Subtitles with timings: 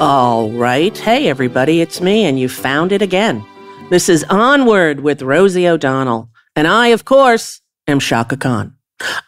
[0.00, 0.96] All right.
[0.96, 3.44] Hey, everybody, it's me, and you found it again.
[3.90, 6.30] This is Onward with Rosie O'Donnell.
[6.54, 8.76] And I, of course, am Chaka Khan.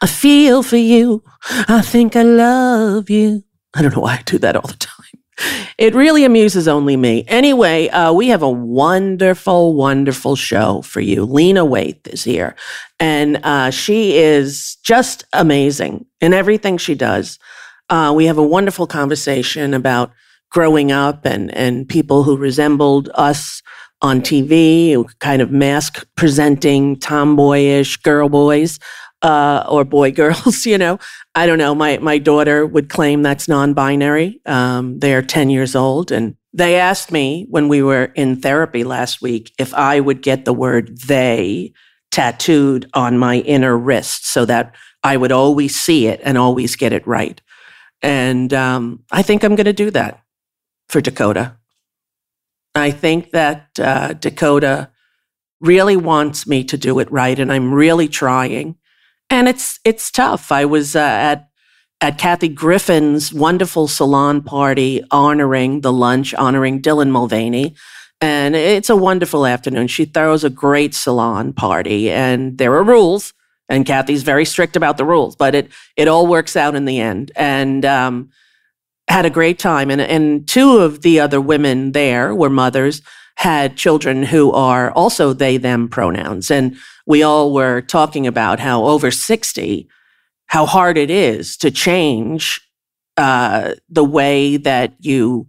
[0.01, 1.25] I feel for you.
[1.67, 3.43] I think I love you.
[3.75, 5.67] I don't know why I do that all the time.
[5.77, 7.25] It really amuses only me.
[7.27, 11.25] Anyway, uh, we have a wonderful, wonderful show for you.
[11.25, 12.55] Lena Waithe is here,
[13.01, 17.41] and uh, she is just amazing in everything she does.
[17.89, 20.13] Uh, we have a wonderful conversation about
[20.51, 23.63] growing up and, and people who resembled us
[24.03, 28.79] on TV, kind of mask presenting tomboyish girl boys
[29.23, 30.67] uh, or boy girls.
[30.67, 30.99] You know,
[31.35, 31.75] I don't know.
[31.75, 34.41] My my daughter would claim that's non-binary.
[34.47, 39.23] Um, they're ten years old, and they asked me when we were in therapy last
[39.23, 41.73] week if I would get the word "they"
[42.11, 44.75] tattooed on my inner wrist so that
[45.05, 47.41] I would always see it and always get it right.
[48.03, 50.20] And um, I think I'm going to do that
[50.91, 51.57] for Dakota.
[52.75, 54.91] I think that uh, Dakota
[55.61, 58.77] really wants me to do it right, and I'm really trying.
[59.29, 60.51] And it's it's tough.
[60.51, 61.49] I was uh, at
[62.01, 67.75] at Kathy Griffin's wonderful salon party honoring the lunch, honoring Dylan Mulvaney.
[68.23, 69.87] And it's a wonderful afternoon.
[69.87, 73.33] She throws a great salon party, and there are rules.
[73.69, 77.01] And Kathy's very strict about the rules, but it it all works out in the
[77.01, 77.31] end.
[77.37, 78.31] And um,
[79.11, 79.91] had a great time.
[79.91, 83.03] And, and two of the other women there were mothers,
[83.37, 86.51] had children who are also they, them pronouns.
[86.51, 86.77] And
[87.07, 89.89] we all were talking about how over 60,
[90.47, 92.61] how hard it is to change
[93.17, 95.47] uh, the way that you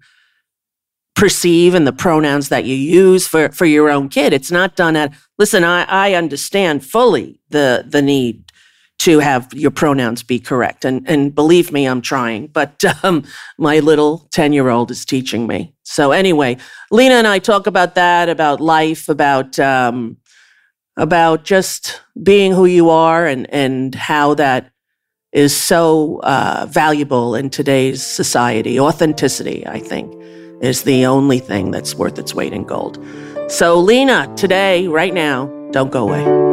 [1.16, 4.34] perceive and the pronouns that you use for, for your own kid.
[4.34, 8.51] It's not done at, listen, I, I understand fully the, the need
[9.02, 10.86] to have your pronouns be correct.
[10.86, 13.24] And, and believe me, I'm trying, but um,
[13.58, 15.74] my little 10 year old is teaching me.
[15.84, 16.58] So, anyway,
[16.92, 20.18] Lena and I talk about that, about life, about, um,
[20.98, 24.72] about just being who you are and, and how that
[25.32, 28.80] is so uh, valuable in today's society.
[28.80, 30.14] Authenticity, I think,
[30.62, 33.04] is the only thing that's worth its weight in gold.
[33.48, 36.51] So, Lena, today, right now, don't go away.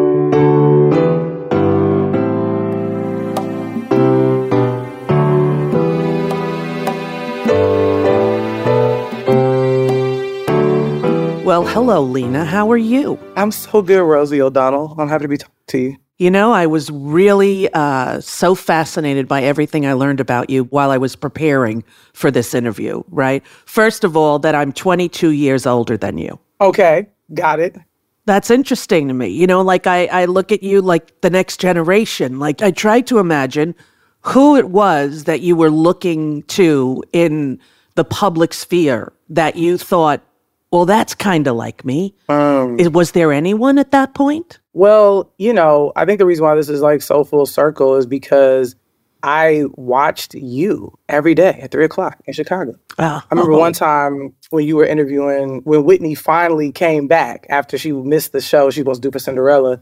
[11.59, 12.45] Well, hello, Lena.
[12.45, 13.19] How are you?
[13.35, 14.95] I'm so good, Rosie O'Donnell.
[14.97, 15.97] I'm happy to be talking to you.
[16.19, 20.93] You know, I was really uh, so fascinated by everything I learned about you while
[20.93, 21.83] I was preparing
[22.13, 23.45] for this interview, right?
[23.67, 26.39] First of all, that I'm 22 years older than you.
[26.61, 27.77] Okay, got it.
[28.25, 29.27] That's interesting to me.
[29.27, 32.39] You know, like I, I look at you like the next generation.
[32.39, 33.75] Like I tried to imagine
[34.21, 37.59] who it was that you were looking to in
[37.97, 40.23] the public sphere that you thought
[40.71, 42.15] well, that's kind of like me.
[42.29, 44.61] Um, was there anyone at that point?
[44.73, 48.07] Well, you know, I think the reason why this is like so full circle is
[48.07, 48.77] because
[49.23, 52.75] I watched you every day at three o'clock in Chicago.
[52.99, 57.79] Oh, I remember one time when you were interviewing when Whitney finally came back after
[57.79, 59.81] she missed the show she was supposed to do for Cinderella.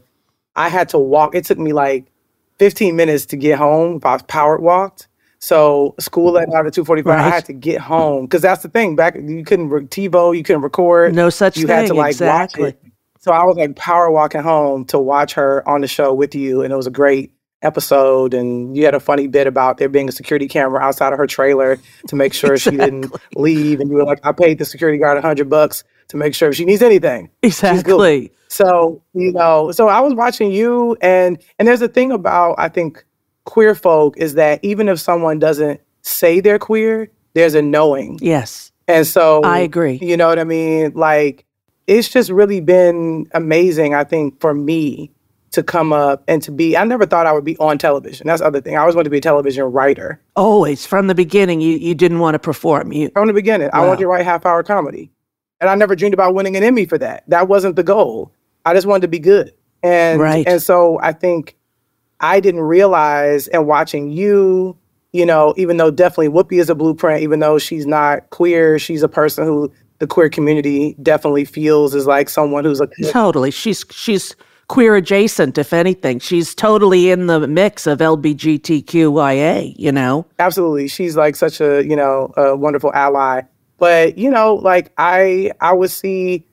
[0.55, 1.35] I had to walk.
[1.35, 2.11] It took me like
[2.57, 3.99] 15 minutes to get home.
[4.03, 5.06] I was powered walked.
[5.39, 7.07] So school let out at 2:45.
[7.07, 8.95] I had to get home because that's the thing.
[8.95, 11.13] Back you couldn't re- TiVo, you couldn't record.
[11.13, 11.75] No such you thing.
[11.75, 12.63] had to like exactly.
[12.63, 12.91] watch it.
[13.19, 16.61] So I was like power walking home to watch her on the show with you,
[16.61, 17.31] and it was a great
[17.61, 18.33] episode.
[18.33, 21.27] And you had a funny bit about there being a security camera outside of her
[21.27, 23.79] trailer to make sure she didn't leave.
[23.79, 26.49] And you were like, "I paid the security guard a hundred bucks to make sure
[26.49, 28.31] if she needs anything." Exactly.
[28.47, 32.69] So you know, so I was watching you, and and there's a thing about I
[32.69, 33.05] think
[33.47, 38.19] queer folk is that even if someone doesn't say they're queer, there's a knowing.
[38.21, 38.71] Yes.
[38.87, 39.97] And so I agree.
[40.01, 40.91] You know what I mean?
[40.93, 41.45] Like
[41.87, 45.11] it's just really been amazing, I think, for me
[45.51, 48.27] to come up and to be I never thought I would be on television.
[48.27, 48.75] That's the other thing.
[48.75, 50.21] I always wanted to be a television writer.
[50.35, 52.91] Always from the beginning, you, you didn't want to perform.
[52.91, 53.69] You From the beginning.
[53.71, 55.09] I wanted to write half hour comedy.
[55.59, 57.23] And I never dreamed about winning an Emmy for that.
[57.29, 58.31] That wasn't the goal.
[58.65, 59.53] I just wanted to be good.
[59.81, 60.45] And Right.
[60.47, 61.55] and so I think
[62.19, 64.77] I didn't realize and watching you,
[65.13, 69.03] you know, even though definitely Whoopi is a blueprint, even though she's not queer, she's
[69.03, 73.49] a person who the queer community definitely feels is like someone who's a totally.
[73.51, 74.35] She's she's
[74.67, 76.19] queer adjacent, if anything.
[76.19, 79.73] She's totally in the mix of LBGTQIA.
[79.77, 80.25] You know.
[80.39, 83.41] absolutely she's like such a you know a wonderful ally
[83.77, 86.43] but you know like i i would see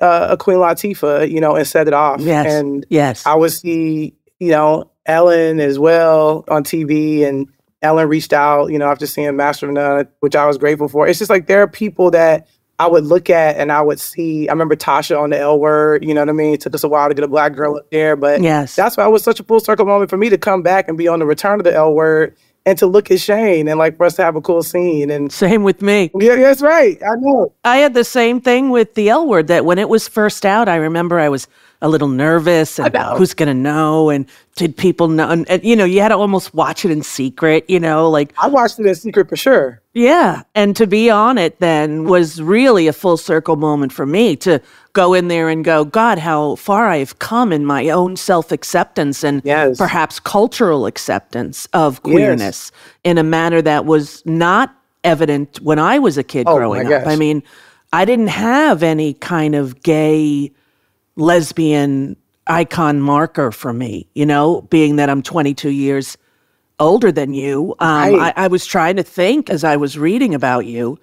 [0.00, 2.52] uh, a queen latifah you know and set it off Yes.
[2.52, 3.26] and yes.
[3.26, 7.48] i would see you know ellen as well on tv and
[7.82, 11.06] ellen reached out you know after seeing master of none which i was grateful for
[11.06, 12.48] it's just like there are people that
[12.78, 16.04] i would look at and i would see i remember tasha on the l word
[16.04, 17.76] you know what i mean it took us a while to get a black girl
[17.76, 18.74] up there but yes.
[18.74, 20.96] that's why it was such a full circle moment for me to come back and
[20.96, 22.34] be on the return of the L word
[22.66, 25.10] and to look at Shane and like for us to have a cool scene.
[25.10, 26.10] And Same with me.
[26.14, 27.00] yeah, that's right.
[27.02, 27.52] I know.
[27.64, 30.68] I had the same thing with the L word that when it was first out,
[30.68, 31.46] I remember I was
[31.84, 33.14] a little nervous and know.
[33.16, 34.08] who's going to know?
[34.08, 34.24] And
[34.56, 35.28] did people know?
[35.28, 38.32] And, and, you know, you had to almost watch it in secret, you know, like,
[38.38, 39.82] I watched it in secret for sure.
[39.92, 40.42] yeah.
[40.54, 44.60] And to be on it then was really a full circle moment for me to
[44.94, 49.22] go in there and go, God, how far I've come in my own self acceptance
[49.22, 49.76] and Yes.
[49.76, 52.72] perhaps cultural acceptance of queerness
[53.04, 57.06] in a manner that was not evident when I was a kid Oh, growing up.
[57.06, 57.42] I mean,
[57.92, 60.50] I didn't have any kind of gay,
[61.16, 62.16] lesbian
[62.46, 66.16] icon marker for me, you know, being that I'm 22 years
[66.78, 67.74] older than you.
[67.78, 68.34] Um, Right.
[68.36, 70.98] I, I was trying to think as I was reading about you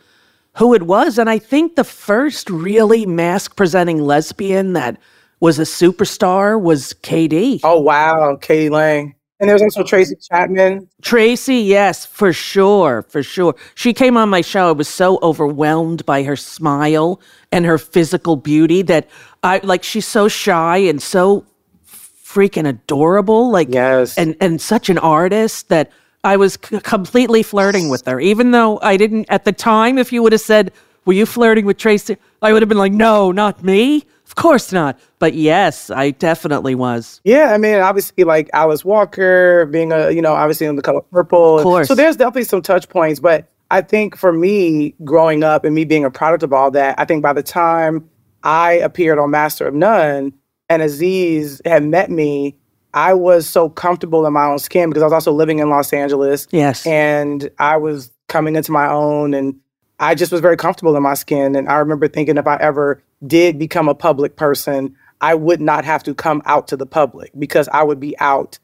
[0.58, 1.18] who it was.
[1.18, 4.98] And I think the first really mask presenting lesbian that
[5.40, 7.62] was a superstar was KD.
[7.64, 8.70] Oh wow, k.d.
[8.70, 9.16] lang.
[9.42, 10.88] And there's also Tracy Chapman.
[11.02, 13.56] Tracy, yes, for sure, for sure.
[13.76, 14.70] She came on my show.
[14.70, 17.20] I was so overwhelmed by her smile
[17.52, 19.10] and her physical beauty that
[19.44, 21.44] I like she's so shy and so
[21.88, 24.16] freaking adorable, like Yes.
[24.18, 25.92] and and such an artist that
[26.24, 28.20] I was c- completely flirting with her.
[28.20, 30.72] Even though I didn't at the time if you would have said,
[31.06, 34.72] "Were you flirting with Tracy?" I would have been like, "No, not me." Of course
[34.72, 34.98] not.
[35.20, 37.20] But yes, I definitely was.
[37.26, 41.02] Yeah, I mean, obviously, like Alice Walker being a, you know, obviously in the color
[41.12, 41.58] purple.
[41.58, 41.90] Of course.
[41.90, 43.20] So there's definitely some touch points.
[43.20, 46.98] But I think for me, growing up and me being a product of all that,
[46.98, 48.10] I think by the time
[48.44, 50.32] I appeared on Master of None
[50.70, 52.56] and Aziz had met me,
[52.94, 55.92] I was so comfortable in my own skin because I was also living in Los
[55.92, 56.48] Angeles.
[56.52, 56.88] Yes.
[56.88, 59.56] And I was coming into my own and
[60.02, 61.56] I just was very comfortable in my skin.
[61.56, 65.86] And I remember thinking if I ever did become a public person, I would not
[65.86, 68.58] have to come out to the public because I would be out,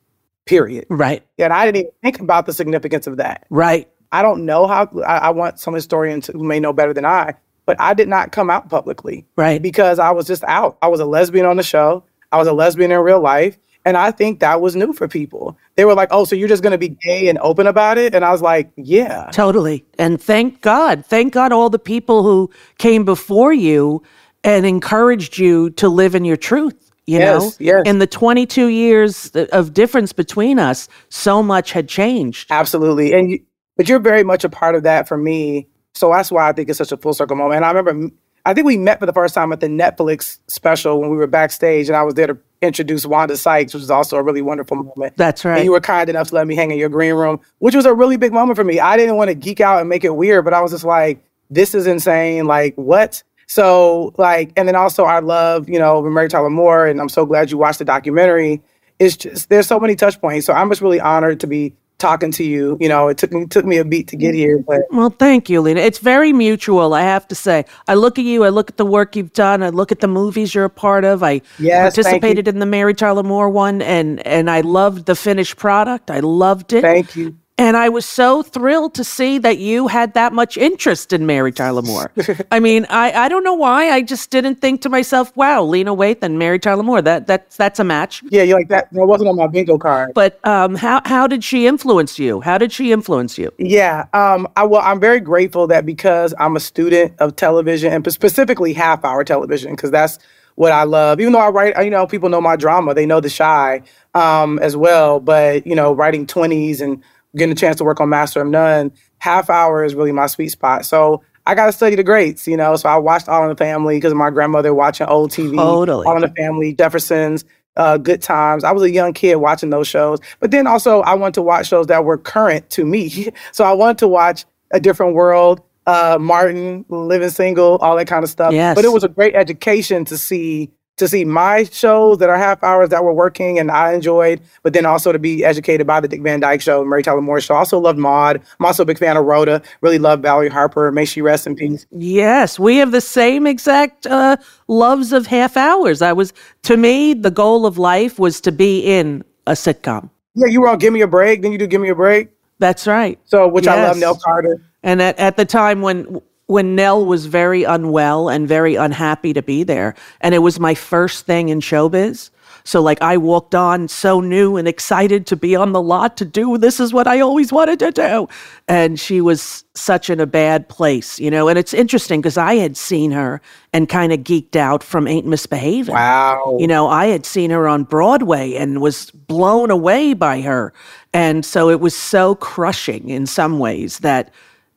[0.46, 0.86] period.
[0.89, 1.24] right.
[1.38, 3.46] And I didn't even think about the significance of that.
[3.50, 3.88] Right.
[4.12, 7.36] I don't know how, I, I want some historians who may know better than I,
[7.65, 9.62] but I did not come out publicly Right.
[9.62, 10.77] because I was just out.
[10.82, 13.58] I was a lesbian on the show, I was a lesbian in real life.
[13.86, 15.58] And I think that was new for people.
[15.77, 18.13] They were like, oh, so you're just going to be gay and open about it?
[18.15, 19.29] And I was like, yeah.
[19.31, 19.86] Totally.
[20.00, 21.05] And thank God.
[21.05, 24.01] Thank God all the people who came before you
[24.43, 26.91] and encouraged you to live in your truth.
[27.05, 27.51] You Yes, know?
[27.60, 27.84] yes.
[27.86, 32.51] In the 22 years of difference between us, so much had changed.
[32.51, 33.13] Absolutely.
[33.13, 33.39] And you,
[33.77, 35.67] but you're very much a part of that for me.
[35.93, 37.57] So that's why I think it's such a full circle moment.
[37.57, 38.13] And I remember,
[38.46, 41.27] I think we met for the first time at the Netflix special when we were
[41.27, 44.78] backstage, and I was there to introduce Wanda Sykes, which was also a really wonderful
[44.78, 45.16] moment.
[45.18, 45.58] That's right.
[45.58, 47.86] And you were kind enough to let me hang in your green room, which was
[47.86, 48.80] a really big moment for me.
[48.80, 51.24] I didn't want to geek out and make it weird, but I was just like,
[51.50, 52.46] this is insane.
[52.46, 53.24] Like, what?
[53.48, 57.26] So, like, and then also I love, you know, Mary Tyler Moore, and I'm so
[57.26, 58.62] glad you watched the documentary.
[59.00, 60.46] It's just, there's so many touch points.
[60.46, 62.77] So I'm just really honored to be talking to you.
[62.80, 65.50] You know, it took me took me a beat to get here, but Well, thank
[65.50, 65.82] you, Lena.
[65.82, 67.66] It's very mutual, I have to say.
[67.88, 70.08] I look at you, I look at the work you've done, I look at the
[70.08, 71.24] movies you're a part of.
[71.24, 75.58] I Yes, participated in the Mary Tyler Moore one and and I loved the finished
[75.58, 76.12] product.
[76.12, 76.82] I loved it.
[76.82, 77.38] thank you.
[77.60, 81.52] And I was so thrilled to see that you had that much interest in Mary
[81.52, 82.12] Tyler Moore.
[82.52, 83.90] I mean, I, I don't know why.
[83.90, 87.58] I just didn't think to myself, wow, Lena Waithe and Mary Tyler Moore, that that's
[87.58, 88.22] that's a match.
[88.30, 88.94] Yeah, you're like that.
[88.94, 90.14] That wasn't on my bingo card.
[90.14, 92.42] But um, how how did she influence you?
[92.42, 93.52] How did she influence you?
[93.58, 98.12] Yeah, um, I well, I'm very grateful that because I'm a student of television and
[98.14, 100.20] specifically half hour television, because that's
[100.58, 101.20] what I love.
[101.20, 103.82] Even though I write, you know, people know my drama, they know the Chi
[104.14, 105.20] um, as well.
[105.20, 107.02] But you know, writing 20s and
[107.36, 110.50] getting a chance to work on Master of None, half hour is really my sweet
[110.50, 110.86] spot.
[110.86, 112.75] So I got to study the greats, you know.
[112.75, 115.55] So I watched All in the Family because of my grandmother watching old TV.
[115.55, 116.05] Totally.
[116.05, 117.46] All in the Family, Jeffersons,
[117.77, 118.63] uh, Good Times.
[118.63, 120.19] I was a young kid watching those shows.
[120.39, 123.29] But then also, I wanted to watch shows that were current to me.
[123.51, 128.24] so I wanted to watch A Different World, uh, Martin, Living Single, all that kind
[128.24, 128.51] of stuff.
[128.51, 128.75] Yes.
[128.75, 132.63] But it was a great education to see to see my shows that are half
[132.63, 136.08] hours that were working and I enjoyed, but then also to be educated by the
[136.08, 137.54] Dick Van Dyke Show, Mary Tyler Moore Show.
[137.56, 138.42] I also loved Maude.
[138.60, 139.62] I'm also a big fan of Rhoda.
[139.82, 140.92] Really love Valerie Harper.
[140.92, 141.86] May she rest in peace.
[141.92, 144.38] Yes, we have the same exact uh,
[144.68, 146.01] loves of half hours.
[146.01, 150.10] I was, to me, the goal of life was to be in a sitcom.
[150.34, 151.42] Yeah, you were on Give Me a Break.
[151.42, 152.30] Then you do Give Me a Break.
[152.60, 153.20] That's right.
[153.25, 154.01] So, which I love, Yes.
[154.01, 154.62] Nell Carter.
[154.82, 159.42] And at, at the time when when Nell was very unwell and very unhappy to
[159.42, 162.30] be there, and it was my first thing in showbiz.
[162.63, 166.25] So like I walked on so new and excited to be on the lot to
[166.25, 168.27] do this is what I always wanted to do.
[168.68, 171.48] And she was such in a bad place, you know.
[171.48, 175.25] And it's interesting because I had seen her and kind of geeked out from Ain't
[175.25, 175.94] Misbehaving.
[175.94, 176.58] Wow.
[176.60, 180.74] You know, I had seen her on Broadway and was blown away by her.
[181.13, 184.30] And so it was so crushing in some ways that,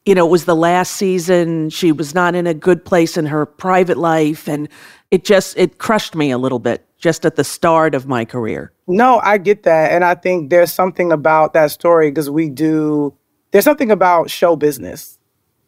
[0.06, 1.70] you know, it was the last season.
[1.70, 4.48] She was not in a good place in her private life.
[4.48, 4.68] And
[5.10, 8.72] it just, it crushed me a little bit just at the start of my career.
[8.86, 9.92] No, I get that.
[9.92, 13.14] And I think there's something about that story because we do,
[13.50, 15.18] there's something about show business,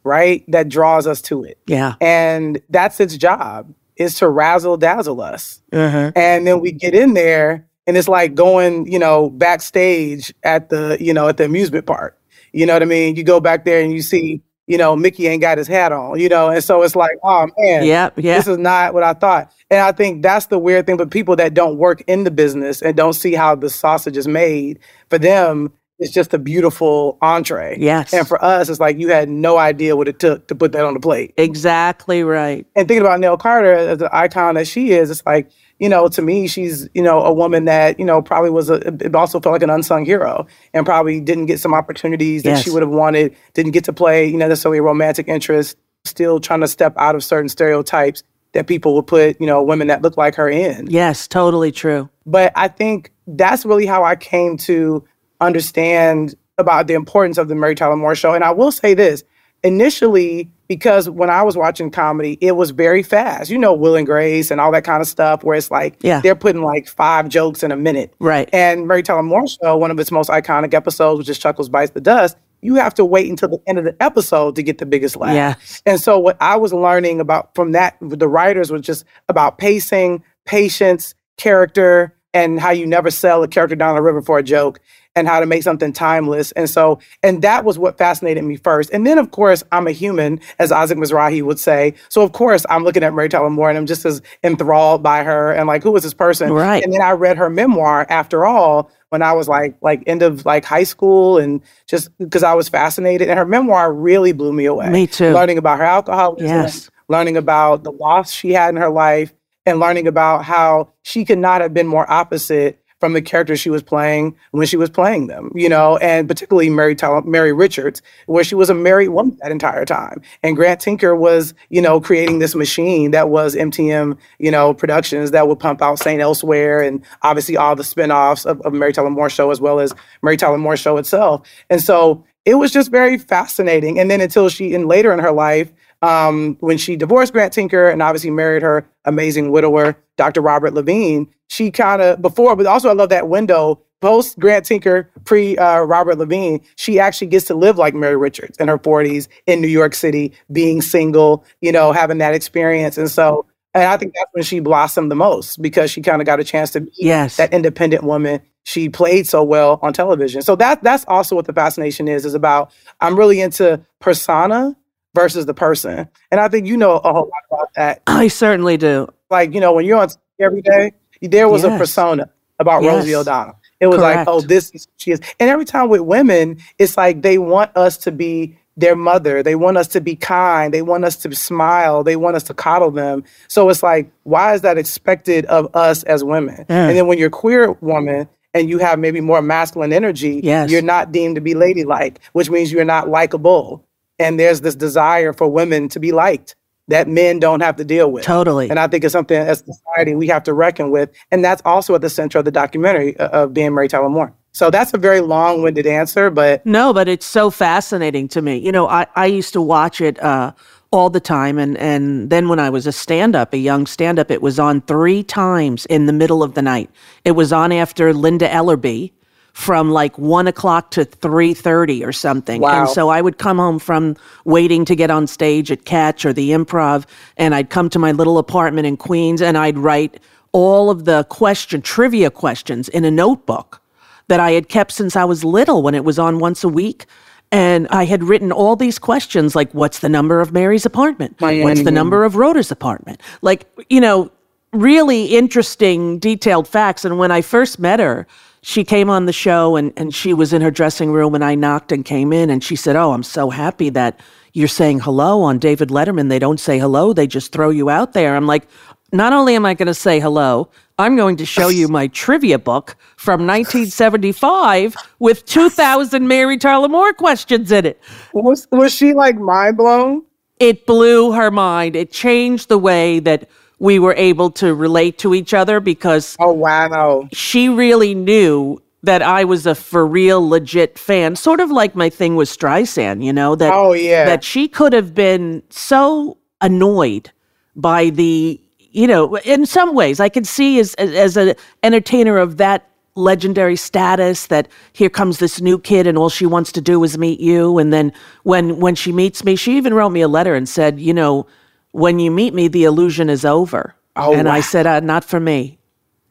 [0.04, 0.44] right?
[0.48, 1.58] That draws us to it.
[1.66, 1.94] Yeah.
[2.00, 5.62] And that's its job is to razzle dazzle us.
[5.72, 6.12] Uh-huh.
[6.16, 10.96] And then we get in there and it's like going, you know, backstage at the,
[11.00, 12.18] you know, at the amusement park.
[12.52, 13.16] You know what I mean?
[13.16, 16.18] You go back there and you see, you know, Mickey ain't got his hat on,
[16.20, 18.36] you know, and so it's like, oh man, Yeah, yeah.
[18.36, 19.52] this is not what I thought.
[19.70, 20.96] And I think that's the weird thing.
[20.96, 24.28] But people that don't work in the business and don't see how the sausage is
[24.28, 24.78] made,
[25.10, 27.76] for them, it's just a beautiful entree.
[27.78, 28.12] Yes.
[28.12, 30.84] And for us, it's like you had no idea what it took to put that
[30.84, 31.32] on the plate.
[31.36, 32.66] Exactly right.
[32.74, 35.50] And thinking about Nell Carter as the icon that she is, it's like,
[35.82, 38.74] you know, to me, she's, you know, a woman that, you know, probably was a,
[39.04, 42.70] it also felt like an unsung hero and probably didn't get some opportunities that she
[42.70, 46.60] would have wanted, didn't get to play, you know, necessarily a romantic interest, still trying
[46.60, 48.22] to step out of certain stereotypes
[48.52, 50.86] that people would put, you know, women that look like her in.
[50.88, 52.08] Yes, totally true.
[52.26, 55.04] But I think that's really how I came to
[55.40, 58.34] understand about the importance of the Mary Tyler Moore show.
[58.34, 59.24] And I will say this
[59.64, 63.50] initially, because when I was watching comedy, it was very fast.
[63.50, 66.20] You know, Will and Grace and all that kind of stuff, where it's like Yeah.
[66.22, 68.14] they're putting like five jokes in a minute.
[68.18, 68.48] Right.
[68.54, 71.90] And Mary Tyler Moore show, one of its most iconic episodes, which is Chuckles Bites
[71.92, 74.86] the Dust, you have to wait until the end of the episode to get the
[74.86, 75.34] biggest laugh.
[75.34, 75.82] Yes.
[75.84, 80.22] And so what I was learning about from that, the writers was just about pacing,
[80.46, 84.80] patience, character, and how you never sell a character down the river for a joke
[85.14, 86.52] and how to make something timeless.
[86.52, 88.90] And so, and that was what fascinated me first.
[88.92, 91.94] And then, of course, I'm a human, as Isaac Mizrahi would say.
[92.08, 95.22] So, of course, I'm looking at Mary Tyler Moore and I'm just as enthralled by
[95.22, 96.50] her and like, who is this person?
[96.52, 96.82] Right.
[96.82, 100.46] And then I read her memoir after all when I was like, like end of
[100.46, 103.28] like high school and just because I was fascinated.
[103.28, 104.88] And her memoir really blew me away.
[104.88, 105.32] Me too.
[105.32, 106.90] Learning about her alcoholism, Yes.
[107.08, 111.38] learning about the loss she had in her life, and learning about how she could
[111.38, 115.26] not have been more opposite from the characters she was playing when she was playing
[115.26, 116.94] them, you know, and particularly Mary
[117.24, 120.22] Mary Richards, where she was a married woman that entire time.
[120.44, 125.32] And Grant Tinker was, you know, creating this machine that was MTM, you know, productions
[125.32, 126.22] that would pump out St.
[126.22, 129.92] Elsewhere and obviously all the spinoffs of, of Mary Tyler Moore Show as well as
[130.22, 131.44] Mary Tyler Moore Show itself.
[131.70, 133.98] And so it was just very fascinating.
[133.98, 137.88] And then until she, and later in her life, um, when she divorced Grant Tinker
[137.88, 140.40] and obviously married her amazing widower, Dr.
[140.40, 145.10] Robert Levine, she kind of before, but also I love that window post Grant Tinker,
[145.26, 146.60] pre uh, Robert Levine.
[146.76, 150.32] She actually gets to live like Mary Richards in her 40s in New York City,
[150.50, 152.96] being single, you know, having that experience.
[152.96, 153.44] And so,
[153.74, 156.44] and I think that's when she blossomed the most because she kind of got a
[156.44, 157.36] chance to be Yes.
[157.36, 160.40] that independent woman she played so well on television.
[160.40, 162.72] So that that's also what the fascination is is about.
[163.00, 164.74] I'm really into persona
[165.14, 168.02] versus the person, and I think you know a whole lot about that.
[168.06, 169.08] I certainly do.
[169.30, 170.08] Like you know when you're on
[170.40, 170.92] every day,
[171.22, 171.74] there was Yes.
[171.74, 172.94] a persona about Yes.
[172.96, 173.56] Rosie O'Donnell.
[173.80, 175.20] It was like, oh, this is she is.
[175.40, 179.42] And every time with women, it's like they want us to be their mother.
[179.42, 180.72] They want us to be kind.
[180.72, 182.04] They want us to smile.
[182.04, 183.24] They want us to coddle them.
[183.48, 186.64] So it's like, why is that expected of us as women?
[186.70, 186.88] Yeah.
[186.88, 190.70] And then when you're a queer woman and you have maybe more masculine energy, Yes.
[190.70, 193.84] you're not deemed to be ladylike, which means you're not likable.
[194.18, 196.54] And there's this desire for women to be liked
[196.92, 198.22] that men don't have to deal with.
[198.22, 198.68] Totally.
[198.68, 201.10] And I think it's something as society we have to reckon with.
[201.30, 204.34] And that's also at the center of the documentary uh, of being Mary Tyler Moore.
[204.52, 208.58] So that's a very long winded answer, but No, but it's so fascinating to me.
[208.58, 210.52] You know, I, I used to watch it uh,
[210.90, 211.58] all the time.
[211.58, 214.58] And, and then when I was a stand up, a young stand up, it was
[214.58, 216.90] on three times in the middle of the night.
[217.24, 219.12] It was on after Linda Ellerbee
[219.52, 222.60] from like one o'clock to 3.30 or something.
[222.60, 222.80] Wow.
[222.80, 226.32] And so I would come home from waiting to get on stage at Catch or
[226.32, 227.04] the Improv,
[227.36, 230.20] and I'd come to my little apartment in Queens and I'd write
[230.52, 233.80] all of the question, trivia questions in a notebook
[234.28, 237.06] that I had kept since I was little when it was on once a week.
[237.50, 241.36] And I had written all these questions like, what's the number of Mary's apartment?
[241.38, 243.20] What's the number of Rhoda's apartment?
[243.42, 244.30] Like, you know,
[244.72, 247.04] really interesting, detailed facts.
[247.04, 248.26] And when I first met her,
[248.62, 251.54] she came on the show and, and she was in her dressing room and I
[251.56, 254.20] knocked and came in and she said, Oh, I'm so happy that
[254.52, 256.28] you're saying hello on David Letterman.
[256.28, 258.36] They don't say hello, they just throw you out there.
[258.36, 258.68] I'm like,
[259.12, 262.58] not only am I going to say hello, I'm going to show you my trivia
[262.58, 268.00] book from 1975 with 2,000 Mary Tyler Moore questions in it.
[268.32, 270.24] was, was she like mind blown?
[270.60, 271.96] It blew her mind.
[271.96, 273.48] It changed the way that
[273.82, 277.28] we were able to relate to each other because Oh, wow.
[277.32, 282.08] she really knew that I was a for real legit fan, sort of like my
[282.08, 284.24] thing with Streisand, you know, that Oh, yeah.
[284.24, 287.32] that she could have been so annoyed
[287.74, 292.36] by the, you know, in some ways I could see as as, as an entertainer
[292.38, 296.80] of that legendary status that here comes this new kid and all she wants to
[296.80, 298.12] do is meet you and then
[298.44, 301.46] when when she meets me she even wrote me a letter and said you know
[301.92, 305.40] when you meet me the illusion is over Oh, and i said uh, not for
[305.40, 305.78] me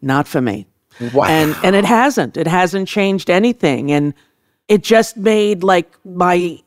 [0.01, 0.67] not for me
[1.13, 1.23] Wow.
[1.25, 4.13] and and it hasn't it hasn't changed anything and
[4.67, 6.59] it just made like my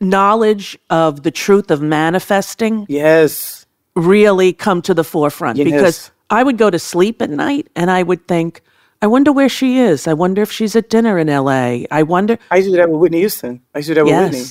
[0.00, 3.64] knowledge of the truth of manifesting yes.
[3.96, 5.64] really come to the forefront Yes.
[5.70, 8.60] because i would go to sleep at night and i would think
[9.02, 12.38] i wonder where she is i wonder if she's at dinner in la i wonder
[12.50, 13.60] I used to do that with Whitney Houston.
[13.74, 14.44] I used to do that with Whitney.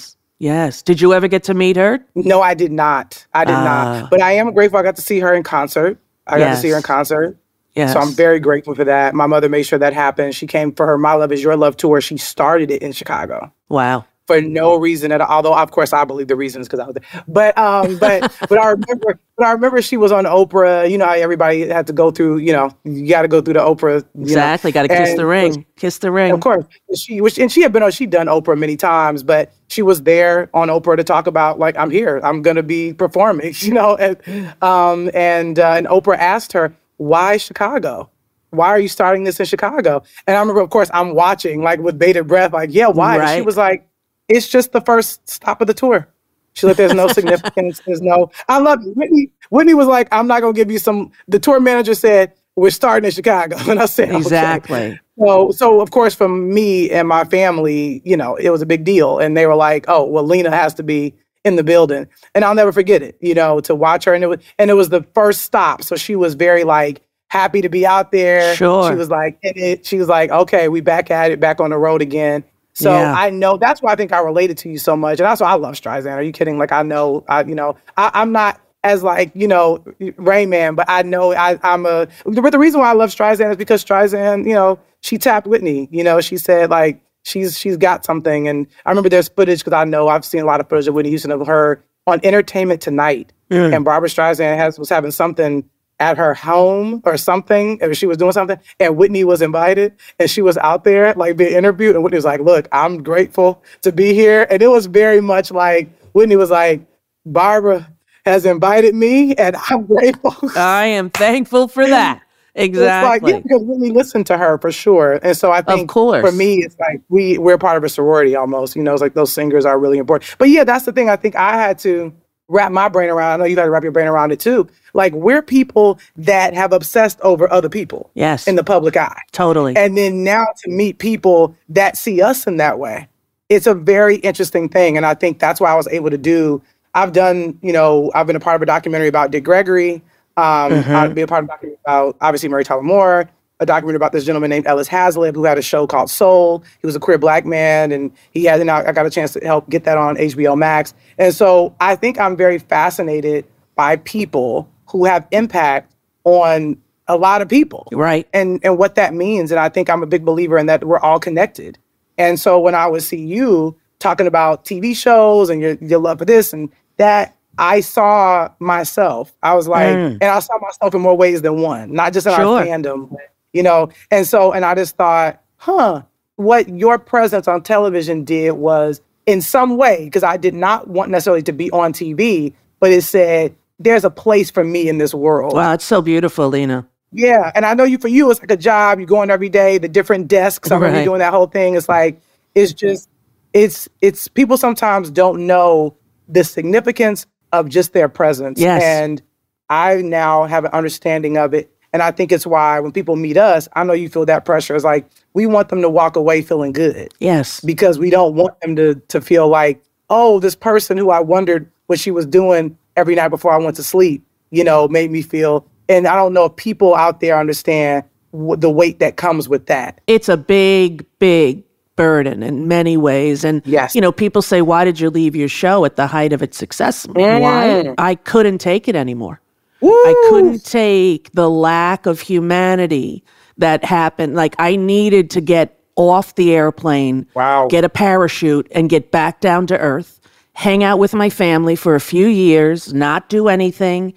[0.43, 3.25] Yes yes did you ever get to meet her No, I did not.
[3.33, 3.63] I did Ah.
[3.63, 4.09] not.
[4.11, 5.97] But I am grateful I got to see her in concert.
[6.27, 7.37] I got to see her in concert.
[7.75, 9.13] yes So I'm very grateful for that.
[9.13, 10.35] My mother made sure that happened.
[10.35, 12.01] She came for her My Love Is Your Love tour.
[12.01, 15.29] She started it in Chicago wow for no reason at all.
[15.29, 17.23] Although of course I believe the reason is because I was there.
[17.27, 20.89] But um, but but I remember but I remember she was on Oprah.
[20.89, 22.37] You know everybody had to go through.
[22.37, 24.05] You know you got to go through the Oprah.
[24.19, 27.51] Exactly got to kiss and the ring kiss the ring Of course, she which and
[27.51, 27.91] she had been on.
[27.91, 31.77] She'd done Oprah many times, but she was there on Oprah to talk about like
[31.77, 32.19] I'm here.
[32.23, 33.53] I'm gonna be performing.
[33.63, 34.17] You know, and
[34.61, 38.09] um and uh, and Oprah asked her why Chicago.
[38.49, 40.03] Why are you starting this in Chicago?
[40.27, 43.17] And I remember, of course, I'm watching like with bated breath, like, yeah, why?
[43.17, 43.87] And She was like,
[44.27, 46.07] it's just the first stop of the tour.
[46.53, 47.81] She's like, there's no significance.
[47.85, 48.31] There's no.
[48.47, 48.93] I love you.
[48.93, 49.31] Whitney.
[49.49, 51.11] Whitney was like, I'm not gonna give you some.
[51.27, 54.17] The tour manager said we're starting in Chicago, and I said, okay.
[54.17, 58.65] exactly So, so of course, for me and my family, you know, it was a
[58.65, 62.07] big deal, and they were like, "Oh, well, Lena has to be in the building,"
[62.35, 63.17] and I'll never forget it.
[63.21, 65.95] You know, to watch her, and it was, and it was the first stop, so
[65.95, 68.55] she was very like happy to be out there.
[68.55, 68.91] Sure.
[68.91, 69.85] she was like, in it.
[69.85, 73.13] She was like, "Okay, we back at it, back on the road again." So Yeah.
[73.15, 75.53] I know that's why I think I related to you so much, and also I
[75.53, 76.13] love Streisand.
[76.13, 76.57] Are you kidding?
[76.57, 80.85] Like I know, I you know, I, I'm not as like you know Rayman, but
[80.89, 82.07] I know I, I'm a.
[82.25, 85.87] But the reason why I love Streisand is because Streisand, you know, she tapped Whitney.
[85.91, 89.73] You know, she said like she's she's got something, and I remember there's footage because
[89.73, 92.81] I know I've seen a lot of footage of Whitney Houston of her on Entertainment
[92.81, 93.31] Tonight,
[93.73, 95.63] and Barbra Streisand has was having something
[96.03, 100.29] at her home or something, and she was doing something, and Whitney was invited, and
[100.29, 103.91] she was out there like being interviewed, and Whitney was like, "Look, I'm grateful to
[103.93, 106.85] be here," and it was very much like Whitney was like,
[107.25, 107.89] "Barbra
[108.25, 112.21] has invited me, and I'm grateful." i am thankful for that
[112.53, 115.21] It's like, exactly yeah, because Whitney listened to her for sure.
[115.23, 118.75] And so I think for me, it's like we we're part of a sorority almost.
[118.75, 120.35] You know, it's like those singers are really important.
[120.37, 121.09] But yeah, that's the thing.
[121.09, 122.13] I think I had to
[122.53, 123.33] wrap my brain around.
[123.33, 124.67] I know you got to wrap your brain around it too.
[124.93, 128.09] Like we're people that have obsessed over other people.
[128.13, 128.47] Yes.
[128.47, 129.21] In the public eye.
[129.31, 129.75] Totally.
[129.75, 133.07] And then now to meet people that see us in that way,
[133.49, 134.95] it's a very interesting thing.
[134.97, 136.61] And I think that's why I was able to do.
[136.93, 139.95] I've done, you know, I've been a part of a documentary about Dick Gregory.
[140.37, 140.95] Um, Mm-hmm.
[140.95, 144.11] I've been a part of a documentary about obviously Mary Tyler Moore, a documentary about
[144.11, 146.63] this gentleman named Ellis Haizlip who had a show called Soul.
[146.81, 148.59] He was a queer black man, and he had.
[148.61, 150.93] And I I got a chance to help get that on HBO Max.
[151.17, 155.93] And so I think I'm very fascinated by people who have impact
[156.25, 158.27] on a lot of people right.
[158.33, 159.51] and and what that means.
[159.51, 161.77] And I think I'm a big believer in that we're all connected.
[162.17, 166.19] And so when I would see you talking about TV shows and your your love
[166.19, 169.33] for this and that, I saw myself.
[169.43, 170.13] I was like, Mm.
[170.21, 172.59] and I saw myself in more ways than one, not just in Sure.
[172.59, 173.19] our fandom, but,
[173.53, 173.89] you know.
[174.11, 176.01] And so, and I just thought, huh,
[176.35, 181.09] what your presence on television did was in some way, because I did not want
[181.09, 185.13] necessarily to be on TV, but it said there's a place for me in this
[185.13, 185.53] world.
[185.53, 186.87] Wow, it's so beautiful, Lena.
[187.11, 188.99] Yeah, and I know you for you, it's like a job.
[188.99, 190.71] You're going every day, the different desks.
[190.71, 191.03] I remember Right.
[191.03, 191.75] doing that whole thing.
[191.75, 192.19] It's like
[192.55, 193.07] it's just
[193.53, 195.95] it's it's people sometimes don't know
[196.27, 198.59] the significance of just their presence.
[198.59, 198.81] Yes.
[198.81, 199.21] And
[199.69, 201.71] I now have an understanding of it.
[201.93, 204.75] And I think it's why when people meet us, I know you feel that pressure.
[204.75, 207.59] It's like we want them to walk away feeling good Yes.
[207.61, 211.69] because we don't want them to to feel like, oh, this person who I wondered
[211.87, 215.21] what she was doing every night before I went to sleep, you know, made me
[215.21, 215.65] feel.
[215.89, 219.65] And I don't know if people out there understand w- the weight that comes with
[219.67, 219.99] that.
[220.07, 221.63] It's a big, big
[221.95, 223.43] burden in many ways.
[223.43, 223.93] And, Yes.
[223.93, 226.57] you know, people say, why did you leave your show at the height of its
[226.57, 227.05] success?
[227.07, 227.83] Why?
[227.85, 227.95] Mm.
[227.99, 229.39] I couldn't take it anymore.
[229.83, 233.23] I couldn't take the lack of humanity
[233.57, 234.35] that happened.
[234.35, 237.67] Like, I needed to get off the airplane, Wow.
[237.67, 240.19] get a parachute, and get back down to earth,
[240.53, 244.13] hang out with my family for a few years, not do anything,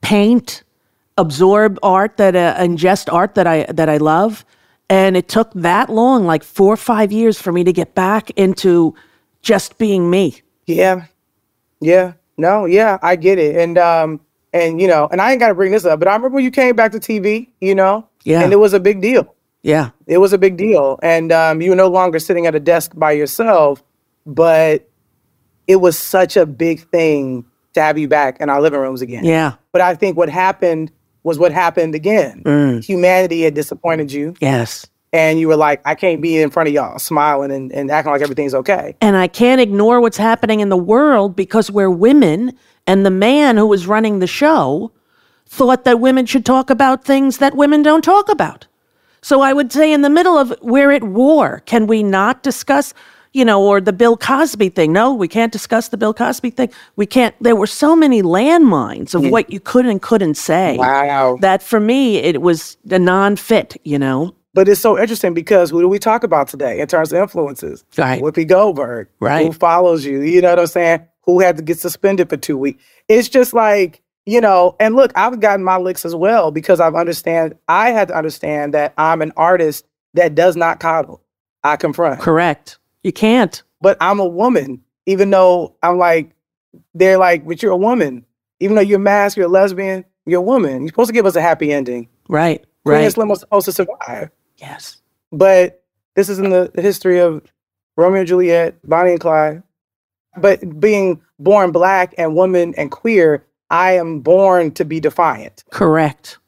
[0.00, 0.62] paint,
[1.18, 4.44] absorb art that uh, ingest art that I that I love,
[4.88, 8.30] and it took that long, like four or five years, for me to get back
[8.30, 8.94] into
[9.42, 10.40] just being me.
[10.66, 11.04] Yeah.
[11.80, 12.14] Yeah.
[12.38, 13.54] No, yeah, I get it.
[13.56, 14.20] And um
[14.52, 16.50] and you know, and I ain't gotta bring this up, but I remember when you
[16.50, 18.06] came back to TV, you know?
[18.24, 18.42] Yeah.
[18.42, 19.34] And it was a big deal.
[19.62, 20.98] Yeah, It was a big deal.
[21.02, 23.82] And um, you were no longer sitting at a desk by yourself,
[24.24, 24.88] but
[25.66, 29.22] it was such a big thing to have you back in our living rooms again.
[29.24, 30.90] yeah, But I think what happened
[31.22, 32.42] was what happened again.
[32.44, 32.82] Mm.
[32.84, 34.86] Humanity had disappointed you, yes.
[35.12, 38.12] And you were like, I can't be in front of y'all smiling and, and acting
[38.12, 38.96] like everything's okay.
[39.00, 43.56] And I can't ignore what's happening in the world because we're women, and the man
[43.56, 44.92] who was running the show
[45.46, 48.66] thought that women should talk about things that women don't talk about.
[49.22, 52.94] So I would say, in the middle of we're at war, can we not discuss,
[53.32, 54.92] you know, or the Bill Cosby thing?
[54.92, 56.70] No, we can't discuss the Bill Cosby thing.
[56.96, 57.34] We can't.
[57.40, 59.30] There were so many landmines of hmm.
[59.30, 60.76] what you could and couldn't say.
[60.78, 61.36] Wow.
[61.40, 63.76] That for me, it was a non-fit.
[63.84, 67.12] You know, But it's so interesting because who do we talk about today in terms
[67.12, 67.84] of influences?
[67.96, 68.20] Right.
[68.20, 69.08] Whoopi Goldberg.
[69.20, 69.46] Right.
[69.46, 70.22] Who follows you?
[70.22, 71.06] You know what I'm saying?
[71.24, 72.82] Who had to get suspended for two weeks?
[73.08, 76.94] It's just like, you know, and look, I've gotten my licks as well because I've
[76.96, 81.22] understand I had to understand that I'm an artist that does not coddle.
[81.62, 82.20] I confront.
[82.20, 82.78] correct.
[83.02, 83.62] You can't.
[83.80, 86.32] But I'm a woman, even though I'm like,
[86.94, 88.24] they're like, but you're a woman.
[88.60, 90.82] Even though you're masked, you're a lesbian, you're a woman.
[90.82, 92.08] You're supposed to give us a happy ending.
[92.28, 92.64] Right.
[92.84, 93.12] Queen Right.
[93.12, 94.30] Slim was supposed to survive.
[94.60, 94.98] Yes.
[95.32, 95.82] But
[96.14, 97.42] this is in the history of
[97.96, 99.62] Romeo and Juliet, Bonnie and Clyde.
[100.36, 105.64] But being born black and woman and queer, I am born to be defiant.
[105.70, 106.38] Correct.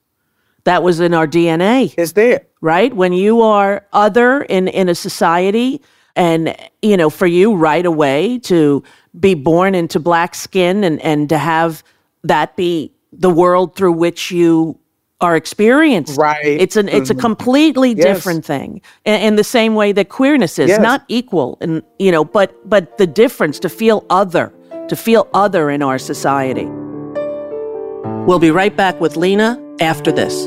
[0.65, 1.95] That was in our DNA.
[1.99, 2.47] It's there.
[2.61, 2.95] right?
[2.95, 5.83] When you are other in, in a society,
[6.15, 8.83] and, you know, for you right away to
[9.19, 11.83] be born into black skin and, and to have
[12.23, 14.79] that be the world through which you
[15.23, 16.19] are experienced.
[16.19, 16.45] Right.
[16.45, 17.21] It's an it's a mm-hmm.
[17.21, 18.05] completely Yes.
[18.07, 18.83] different thing.
[19.05, 20.81] In, in the same way that queerness is Yes.
[20.81, 24.53] not equal and you know, but but the difference to feel other,
[24.89, 26.69] to feel other in our society.
[28.27, 30.47] We'll be right back with Lena after this.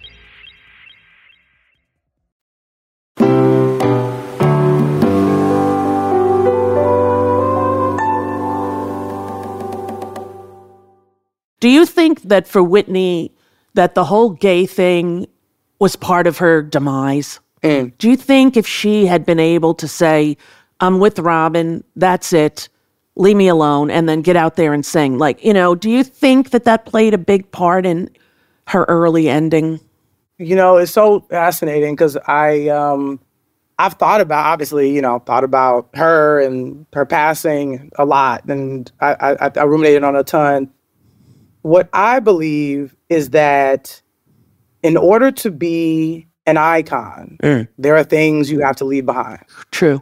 [11.61, 13.31] Do you think that for Whitney,
[13.75, 15.27] that the whole gay thing
[15.79, 17.39] was part of her demise?
[17.61, 17.95] Mm.
[17.99, 20.37] Do you think if she had been able to say,
[20.79, 22.67] I'm with Robin, that's it,
[23.15, 26.03] leave me alone, and then get out there and sing, like, you know, do you
[26.03, 28.09] think that that played a big part in
[28.67, 29.79] her early ending?
[30.39, 33.19] You know, it's so fascinating because I, um,
[33.77, 38.91] I've thought about obviously, you know, thought about her and her passing a lot, and
[38.99, 40.71] I, I, I ruminated on a ton
[41.61, 44.01] what I believe is that
[44.83, 47.67] in order to be an icon, Mm.
[47.77, 49.39] there are things you have to leave behind.
[49.71, 50.01] True.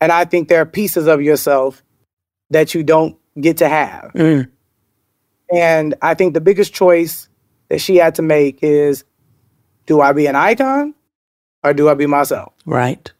[0.00, 1.82] And I think there are pieces of yourself
[2.50, 4.10] that you don't get to have.
[4.14, 4.48] Mm.
[5.52, 7.28] And I think the biggest choice
[7.68, 9.04] that she had to make is
[9.86, 10.94] do I be an icon
[11.64, 12.52] or do I be myself?
[12.66, 13.12] Right.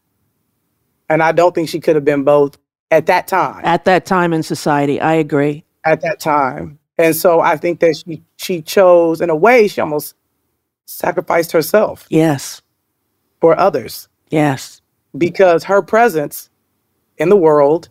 [1.08, 2.56] And I don't think she could have been both
[2.90, 3.62] at that time.
[3.64, 5.64] At that time in society, I agree.
[5.84, 6.78] At that time.
[7.00, 10.14] And so I think that she she chose in a way she almost
[10.86, 12.62] sacrificed herself Yes.
[13.40, 14.82] for others Yes.
[15.16, 16.50] because her presence
[17.18, 17.88] in the world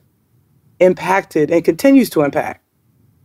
[0.79, 2.63] impacted and continues to impact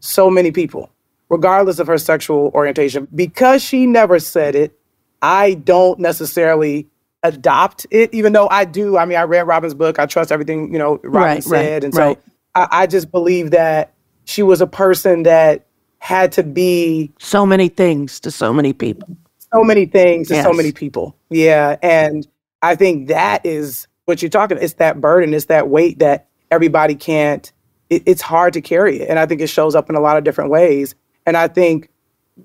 [0.01, 0.91] so many people
[1.31, 4.79] regardless of her sexual orientation because she never said it
[5.23, 6.89] I don't necessarily
[7.23, 10.73] adopt it even though I do I mean I read Robin's book I trust everything
[10.73, 12.19] you know Robin Right, right, said and so right.
[12.55, 13.95] I, I just believe that
[14.27, 15.67] she was a person that
[16.05, 19.09] had to be So many things to so many people.
[19.51, 21.17] so many things to so many people.
[21.31, 21.77] Yeah.
[21.83, 22.29] And
[22.61, 24.65] I think that is what you're talking about.
[24.65, 27.51] It's that burden, it's that weight that everybody can't,
[27.89, 29.09] it, it's hard to carry it.
[29.09, 30.95] And I think it shows up in a lot of different ways.
[31.25, 31.89] And I think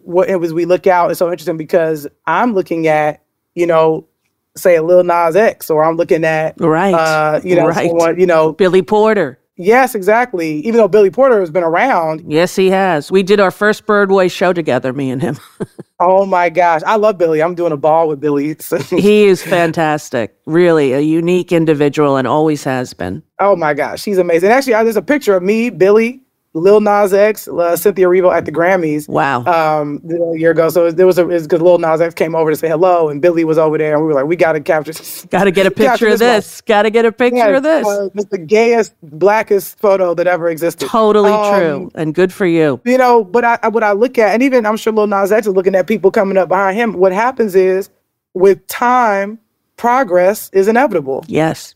[0.03, 3.21] what it was we look out, it's so interesting because I'm looking at,
[3.55, 4.07] you know,
[4.55, 6.93] say a Lil Nas X, or I'm looking at, Right.
[6.93, 7.89] uh, you know, right.
[7.89, 9.37] someone, you know, Billy Porter.
[9.61, 10.59] Yes, exactly.
[10.65, 13.11] Even though Billy Porter has been around, Yes, he has.
[13.11, 15.37] We did our first Broadway show together, me and him.
[15.99, 17.43] oh my gosh, I love Billy.
[17.43, 18.55] I'm doing a ball with Billy.
[18.89, 20.33] he is fantastic.
[20.45, 23.21] Really, a unique individual and always has been.
[23.39, 24.49] Oh my gosh, she's amazing.
[24.49, 26.21] Actually, there's a picture of me, Billy,
[26.53, 29.07] Lil Nas X, uh, Cynthia Erivo at the Grammys.
[29.07, 29.45] Wow.
[29.45, 30.01] Um,
[30.33, 30.69] a year ago.
[30.69, 33.43] So there was a, because Lil Nas X came over to say hello and Billy
[33.43, 34.93] was over there and we were like, we got to capture
[35.29, 36.61] Got to get a picture of this.
[36.61, 37.85] Got to get a picture yeah, of this.
[37.85, 40.87] Uh, it's the gayest, blackest photo that ever existed.
[40.89, 41.91] Totally Um, true.
[41.93, 42.81] And good for you.
[42.83, 45.45] You know, but I, what I look at, and even I'm sure Lil Nas X
[45.45, 46.93] is looking at people coming up behind him.
[46.93, 47.89] What happens is,
[48.33, 49.39] with time,
[49.77, 51.25] progress is inevitable.
[51.27, 51.75] Yes.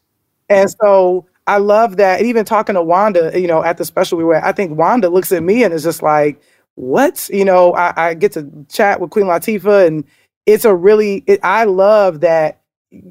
[0.49, 2.19] And so I love that.
[2.19, 4.77] And even talking to Wanda, you know, at the special we were at, I think
[4.77, 6.41] Wanda looks at me and is just like,
[6.75, 7.29] what?
[7.32, 10.03] You know, I, I get to chat with Queen Latifah, and
[10.45, 12.62] it's a really, it, I love that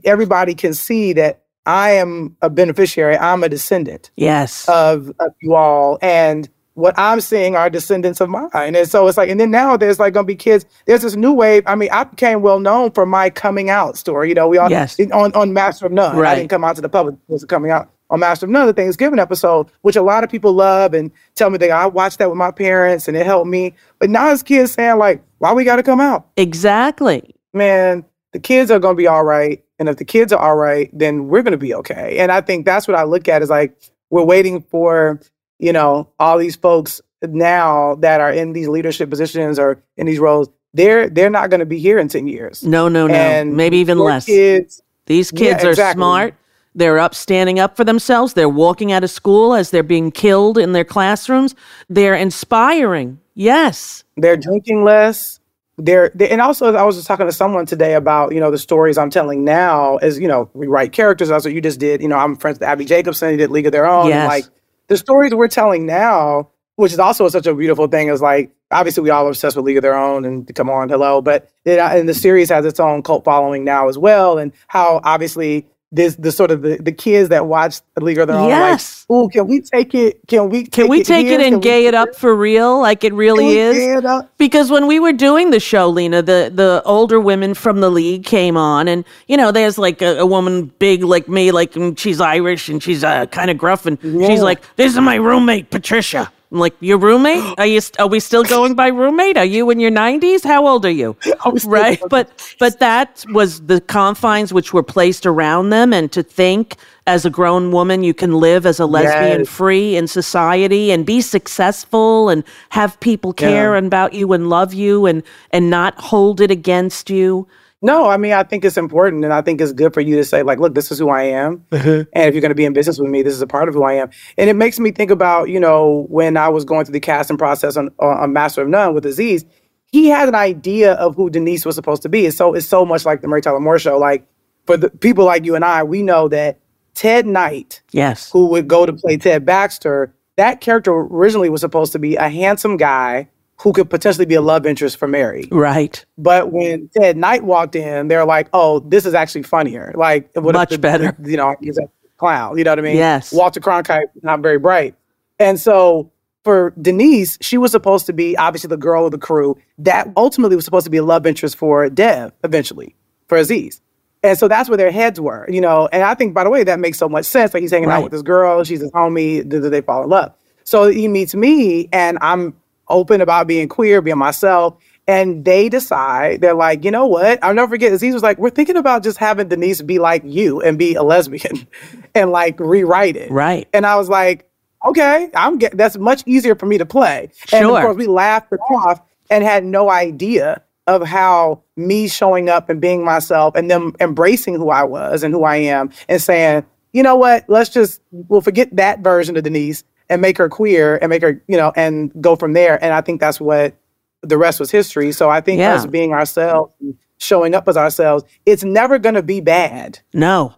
[0.05, 4.69] everybody can see that I am a beneficiary, I'm a descendant Yes.
[4.69, 5.99] of, of you all.
[6.03, 8.49] And what I'm seeing are descendants of mine.
[8.55, 10.65] And so it's like, and then now there's like gonna be kids.
[10.87, 11.63] There's this new wave.
[11.67, 14.29] I mean, I became well known for my coming out story.
[14.31, 14.99] You know, we all Yes.
[15.13, 16.17] on, on Master of None.
[16.17, 17.15] I didn't come out to the public.
[17.29, 20.31] It was coming out on Master of None, the Thanksgiving episode, which a lot of
[20.31, 23.49] people love and tell me that I watched that with my parents and it helped
[23.49, 23.75] me.
[23.99, 26.29] But now it's kids saying like, why we gotta come out?
[26.37, 27.35] Exactly.
[27.53, 29.63] man, the kids are going to be all right.
[29.79, 32.19] And if the kids are all right, then we're going to be okay.
[32.19, 33.77] And I think that's what I look at is like,
[34.11, 35.21] we're waiting for,
[35.59, 40.19] you know, all these folks now that are in these leadership positions or in these
[40.19, 40.49] roles.
[40.73, 42.63] They're they're not going to be here in 10 years.
[42.63, 43.15] No, no, no.
[43.15, 44.25] And Maybe even less.
[44.25, 45.99] Kids, These Yeah, kids are exactly.
[45.99, 46.35] smart.
[46.75, 48.33] They're up standing up for themselves.
[48.33, 51.55] They're walking out of school as they're being killed in their classrooms.
[51.89, 53.21] They're inspiring.
[53.35, 54.05] Yes.
[54.17, 55.41] they're drinking less.
[55.79, 58.59] They're, they and also I was just talking to someone today about you know the
[58.59, 61.29] stories I'm telling now as you know we write characters.
[61.29, 62.03] That's what you just did.
[62.03, 63.31] You know I'm friends with Abbi Jacobson.
[63.31, 64.09] He did League of Their Own.
[64.09, 64.29] Yes.
[64.29, 64.45] Like
[64.89, 69.03] the stories we're telling now, which is also such a beautiful thing, is like obviously
[69.03, 71.79] we all are obsessed with League of Their Own and come on, hello, but it,
[71.79, 76.17] and the series has its own cult following now as well, and how obviously this
[76.17, 79.07] the sort of the, the kids that watch the League of Their Own, Yes.
[79.09, 80.21] like, ooh, can we take it?
[80.27, 80.65] Can we?
[80.65, 81.39] Can we take here?
[81.39, 83.77] it and gay it up for real like it really is?
[84.05, 84.27] it?
[84.39, 88.25] Because when we were doing the show, Lena, the the older women from the league
[88.25, 91.99] came on, and you know, there's like a, a woman big like me, like and
[91.99, 95.71] she's Irish and she's uh, kind of gruff, and she's like, "This is my roommate,
[95.71, 97.43] Patricia." I'm like, "Your roommate?
[97.59, 97.81] Are you?
[97.81, 99.37] St- are we still going by roommate?
[99.39, 100.45] Are you in your 90s?
[100.45, 101.17] How old are you?"
[101.65, 102.01] right?
[102.11, 102.29] But
[102.61, 107.31] but that was the confines which were placed around them, and to think as a
[107.31, 109.49] grown woman you can live as a lesbian Yes.
[109.49, 113.79] free in society and be successful and have people care Yeah.
[113.87, 117.47] about you and love you and and not hold it against you.
[117.83, 120.25] No, I mean, I think it's important and I think it's good for you to
[120.25, 121.65] say, like, look, this is who I am.
[121.71, 122.09] Mm-hmm.
[122.13, 123.75] And if you're going to be in business with me, this is a part of
[123.75, 124.11] who I am.
[124.39, 127.37] And it makes me think about, you know, when I was going through the casting
[127.37, 129.45] process on, on Master of None with Aziz,
[129.87, 132.25] he had an idea of who Denise was supposed to be.
[132.27, 133.99] It's so, it's so much like the Mary Tyler Moore show.
[133.99, 134.27] Like,
[134.65, 136.61] for the people like you and I, we know that
[136.95, 138.31] Ted Knight, Yes.
[138.31, 142.29] who would go to play Ted Baxter, that character originally was supposed to be a
[142.29, 143.29] handsome guy
[143.63, 145.49] who could potentially be a love interest for Mary.
[145.53, 146.05] Right.
[146.19, 149.93] But when Ted Knight walked in, they're like, "Oh, this is actually funnier.
[149.97, 151.17] Like, what Much the- better.
[151.25, 152.59] You know, he's a clown.
[152.59, 152.97] You know what I mean?
[152.97, 153.33] Yes.
[153.33, 154.95] Walter Cronkite, not very bright.
[155.39, 156.11] And so
[156.45, 160.57] for Denise, she was supposed to be obviously the girl of the crew that ultimately
[160.57, 162.95] was supposed to be a love interest for Dev eventually
[163.29, 163.81] for Aziz.
[164.25, 165.89] And so that's where their heads were, you know.
[165.93, 167.55] And I think, by the way, that makes so much sense.
[167.55, 167.97] Like he's hanging Right.
[167.97, 170.33] out with this girl, she's his homie, th- th- they fall in love.
[170.65, 172.55] So he meets me, and I'm
[172.89, 174.77] open about being queer, being myself.
[175.09, 177.43] And they decide, they're like, you know what?
[177.43, 177.93] I'll never forget.
[177.93, 181.03] Aziz was like, we're thinking about just having Denise be like you and be a
[181.03, 181.67] lesbian
[182.15, 183.31] and like rewrite it.
[183.31, 183.69] Right.
[183.73, 184.49] And I was like,
[184.85, 187.31] okay, I'm get that's much easier for me to play.
[187.53, 187.79] And Sure.
[187.79, 192.69] of course, we laughed it off and had no idea of how me showing up
[192.69, 196.65] and being myself and them embracing who I was and who I am and saying,
[196.93, 200.99] you know what, let's just we'll forget that version of Denise and make her queer
[201.01, 202.83] and make her, you know, and go from there.
[202.85, 203.75] And I think that's what
[204.23, 205.11] the rest was history.
[205.11, 205.75] So I think Yeah.
[205.75, 206.73] us being ourselves,
[207.19, 209.99] showing up as ourselves, it's never gonna be bad.
[210.13, 210.55] No.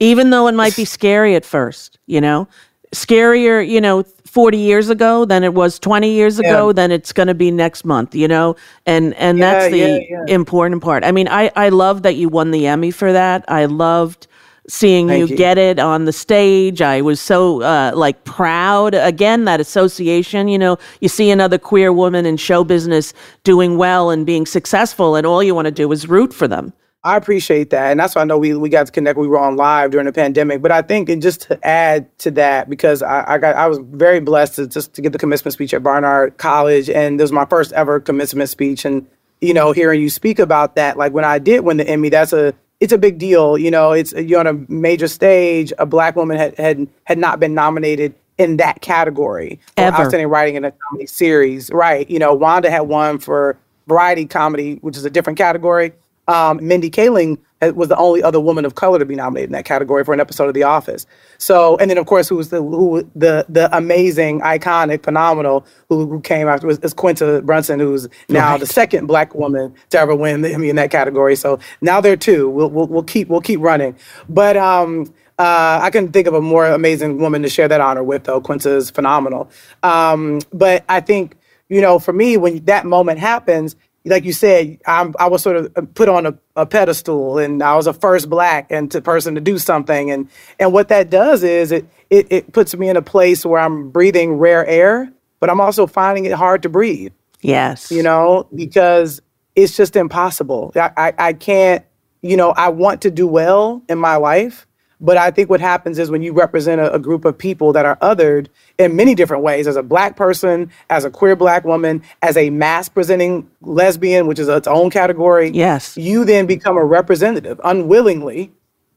[0.00, 2.48] Even though it might be scary at first, you know?
[2.94, 6.72] Scarier, you know, 40 years ago than it was 20 years ago, Yeah.
[6.72, 8.56] than it's going to be next month, you know?
[8.86, 11.04] And and Yeah, that's the important part.
[11.04, 13.44] I mean, I I love that you won the Emmy for that.
[13.48, 14.26] I loved
[14.68, 15.36] seeing you, Thank you.
[15.36, 16.82] get it on the stage.
[16.82, 21.92] I was so uh, like proud again that association, you know, you see another queer
[21.92, 25.90] woman in show business doing well and being successful and all you want to do
[25.90, 26.72] is root for them.
[27.04, 27.90] I appreciate that.
[27.92, 29.18] And that's why I know we, we got to connect.
[29.18, 30.60] We were on live during the pandemic.
[30.60, 33.78] But I think and just to add to that, because I, I got I was
[33.78, 36.90] very blessed to just to get the commencement speech at Barnard College.
[36.90, 38.84] And this was my first ever commencement speech.
[38.84, 39.06] And,
[39.40, 42.32] you know, hearing you speak about that, like when I did win the Emmy, that's
[42.32, 43.58] a it's a big deal.
[43.58, 45.72] You know, it's you're on a major stage.
[45.78, 49.96] A black woman had had, had not been nominated in that category for Ever.
[49.96, 51.70] outstanding writing in a comedy series.
[51.70, 52.08] Right.
[52.08, 53.58] You know, Wanda had won for
[53.88, 55.92] variety comedy, which is a different category.
[56.28, 59.64] Um, Mindy Kaling was the only other woman of color to be nominated in that
[59.64, 61.06] category for an episode of The Office.
[61.38, 66.06] So, and then of course, who was the who the the amazing, iconic, phenomenal who,
[66.08, 68.60] who came after was is Quinta Brunson, who's now Right.
[68.60, 71.36] the second black woman to ever win the Emmy in that category.
[71.36, 72.48] So now there are two.
[72.48, 73.96] We'll we'll, we'll keep we'll keep running.
[74.28, 78.02] But um, uh, I couldn't think of a more amazing woman to share that honor
[78.02, 78.40] with, though.
[78.40, 79.50] Quinta is phenomenal.
[79.82, 81.36] Um, but I think
[81.68, 83.76] you know, for me, when that moment happens,
[84.08, 87.76] like you said, I'm, I was sort of put on a, a pedestal, and I
[87.76, 90.28] was a first black and to person to do something, and
[90.58, 93.90] and what that does is it, it it puts me in a place where I'm
[93.90, 97.12] breathing rare air, but I'm also finding it hard to breathe.
[97.40, 97.90] Yes.
[97.90, 99.22] You know, because
[99.54, 100.72] it's just impossible.
[100.76, 101.84] I, I, I can't,
[102.22, 104.67] you know, I want to do well in my life,
[105.00, 107.86] but I think what happens is when you represent a, a group of people that
[107.86, 112.02] are othered in many different ways, as a black person, as a queer black woman,
[112.22, 115.96] as a masc presenting lesbian, which is its own category, Yes.
[115.96, 118.50] you then become a representative unwillingly,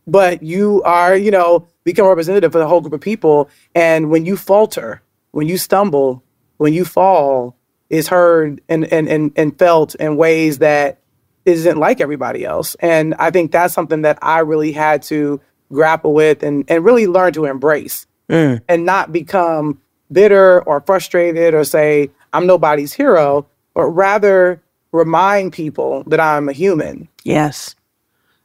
[0.08, 3.50] but you are, you know, become a representative for the whole group of people.
[3.76, 6.24] And when you falter, when you stumble,
[6.58, 7.56] when you fall,
[7.90, 11.00] is heard and and and, and felt in ways that
[11.46, 12.76] isn't like everybody else.
[12.80, 15.42] And I think that's something that I really had to
[15.72, 18.62] grapple with and, and really learn to embrace Mm.
[18.70, 19.78] and not become
[20.10, 24.62] bitter or frustrated or say, I'm nobody's hero, but rather
[24.94, 27.10] remind people that I'm a human.
[27.26, 27.76] Yes.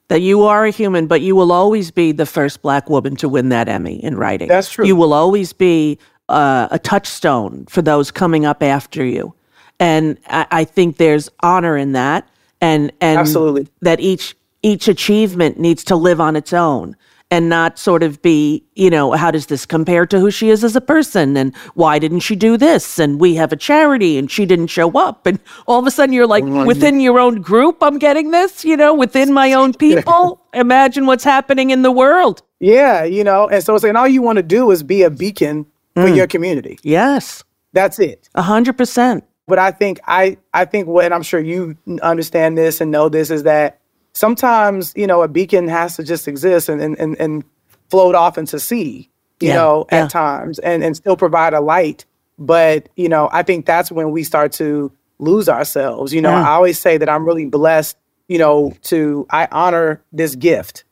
[0.09, 3.29] That you are a human, but you will always be the first black woman to
[3.29, 4.49] win that Emmy in writing.
[4.49, 4.85] That's true.
[4.85, 5.99] You will always be
[6.29, 9.35] uh, a touchstone for those coming up after you.
[9.79, 12.29] And I, I think there's honor in that.
[12.61, 13.69] And, and Absolutely.
[13.83, 16.97] that each each achievement needs to live on its own
[17.31, 20.63] and not sort of be, you know, how does this compare to who she is
[20.63, 21.37] as a person?
[21.37, 22.99] And why didn't she do this?
[22.99, 25.27] And we have a charity and she didn't show up.
[25.27, 28.77] And all of a sudden you're like, within your own group, I'm getting this, you
[28.77, 30.41] know, within my own people.
[30.55, 32.43] Imagine what's happening in the world.
[32.61, 35.11] Yeah, you know, and so it's saying all you want to do is be a
[35.11, 36.17] beacon for mm.
[36.17, 36.79] your community.
[36.83, 38.29] Yes, That's it.
[38.35, 39.25] a hundred percent.
[39.47, 43.09] But I think I I think what and I'm sure you understand this and know
[43.09, 43.81] this is that
[44.17, 47.45] sometimes, you know, a beacon has to just exist and and, and, and
[47.91, 49.09] float off into sea,
[49.41, 50.05] you Yeah, know, yeah.
[50.05, 52.05] at times and, and still provide a light.
[52.39, 56.13] But, you know, I think that's when we start to lose ourselves.
[56.13, 56.49] You know, Yeah.
[56.49, 57.97] I always say that I'm really blessed,
[58.29, 60.85] you know, to I honor this gift.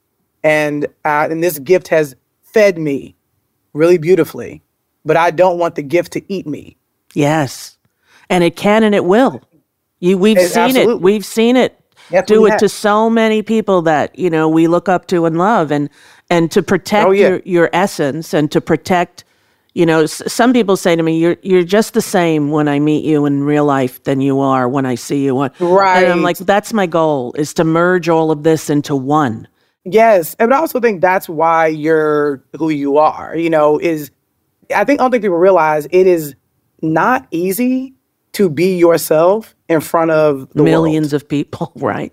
[0.43, 3.17] And uh, and this gift has fed me
[3.73, 4.63] really beautifully.
[5.07, 6.77] But I don't want the gift to eat me.
[7.15, 7.77] Yes.
[8.31, 9.43] And it can and it will.
[10.01, 11.01] You we've It- seen it.
[11.01, 11.79] We've seen it
[12.11, 12.61] Yes, do it have.
[12.61, 15.89] to so many people that, you know, we look up to and love and
[16.31, 17.29] and to protect Oh, yeah.
[17.29, 19.25] your your essence and to protect
[19.77, 22.79] you know, s- some people say to me, "You're you're just the same when I
[22.79, 26.23] meet you in real life than you are when I see you on." And I'm
[26.23, 29.49] like, "That's my goal: is to merge all of this into one."
[29.85, 33.35] Yes, and I also think that's why you're who you are.
[33.37, 34.13] You know, is
[34.75, 36.37] I think I don't think people realize it is
[36.81, 37.95] not easy
[38.35, 41.23] to be yourself in front of the Millions World.
[41.23, 42.13] of people, right?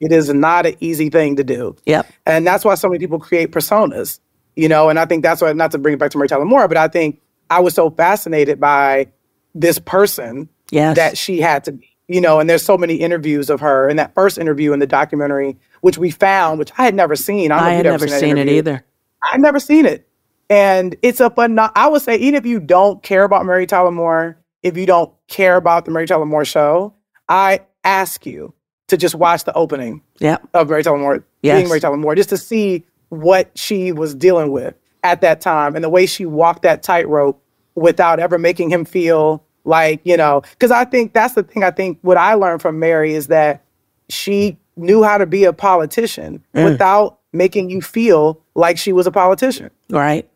[0.00, 2.06] It is not an easy thing to do, Yep.
[2.26, 4.18] and that's why so many people create personas.
[4.56, 6.44] You know, and I think that's why not to bring it back to Mary Tyler
[6.44, 9.06] Moore, but I think I was so fascinated by
[9.54, 10.96] this person Yes.
[10.96, 11.88] that she had to be.
[12.08, 13.88] You know, and there's so many interviews of her.
[13.88, 17.50] And that first interview in the documentary, which we found, which I had never seen.
[17.52, 18.84] I, I had never that seen it either.
[19.22, 20.06] I've never seen it.
[20.50, 23.90] And it's a fun, I would say, even if you don't care about Mary Tyler
[23.92, 26.94] Moore, if you don't care about the Mary Tyler Moore show,
[27.28, 28.54] I ask you
[28.88, 30.48] to just watch the opening Yep.
[30.54, 31.56] of Mary Tyler Moore, Yes.
[31.58, 35.74] being Mary Tyler Moore, just to see what she was dealing with at that time
[35.74, 37.42] and the way she walked that tightrope
[37.74, 41.70] without ever making him feel like, you know, because I think that's the thing I
[41.70, 43.64] think what I learned from Mary is that
[44.08, 46.64] she knew how to be a politician Mm.
[46.64, 49.70] without making you feel like she was a politician.
[49.90, 50.28] Right.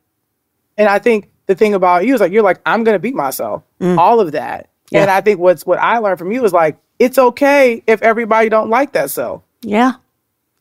[0.78, 3.62] And I think the thing about you is like you're like I'm gonna beat myself.
[3.80, 3.98] Mm.
[3.98, 4.70] All of that.
[4.90, 5.02] Yeah.
[5.02, 8.48] And I think what's what I learned from you is like it's okay if everybody
[8.48, 9.42] don't like that self.
[9.62, 9.94] Yeah.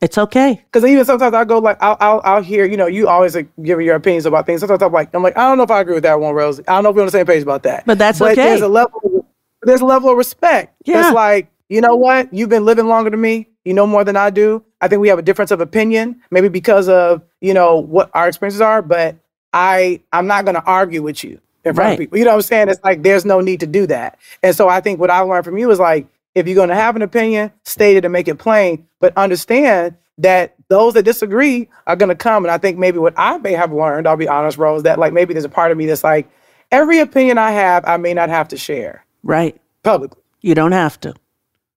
[0.01, 0.61] It's okay.
[0.65, 3.47] Because even sometimes I go like I'll, I'll I'll hear you know you always like
[3.63, 4.59] give your opinions about things.
[4.59, 6.59] Sometimes I'm like I'm like I don't know if I agree with that one, Rose.
[6.59, 7.85] I don't know if we're on the same page about that.
[7.85, 8.43] But that's but okay.
[8.43, 9.25] There's a level
[9.63, 10.75] there's a level of respect.
[10.85, 11.07] Yeah.
[11.07, 13.47] It's like you know what you've been living longer than me.
[13.63, 14.63] You know more than I do.
[14.81, 18.27] I think we have a difference of opinion, maybe because of you know what our
[18.27, 18.81] experiences are.
[18.81, 19.15] But
[19.55, 21.93] I I'm not going to argue with you in front Right.
[21.93, 22.17] of people.
[22.19, 22.69] You know what I'm saying?
[22.69, 24.19] It's like there's no need to do that.
[24.43, 26.75] And so I think what I learned from you is like if you're going to
[26.75, 31.69] have an opinion, state it and make it plain, but understand that those that disagree
[31.87, 32.43] are going to come.
[32.45, 35.13] And I think maybe what I may have learned, I'll be honest, Rose, that like
[35.13, 36.29] maybe there's a part of me that's like,
[36.71, 39.59] every opinion I have, I may not have to share Right.
[39.83, 40.21] publicly.
[40.41, 41.13] You don't have to.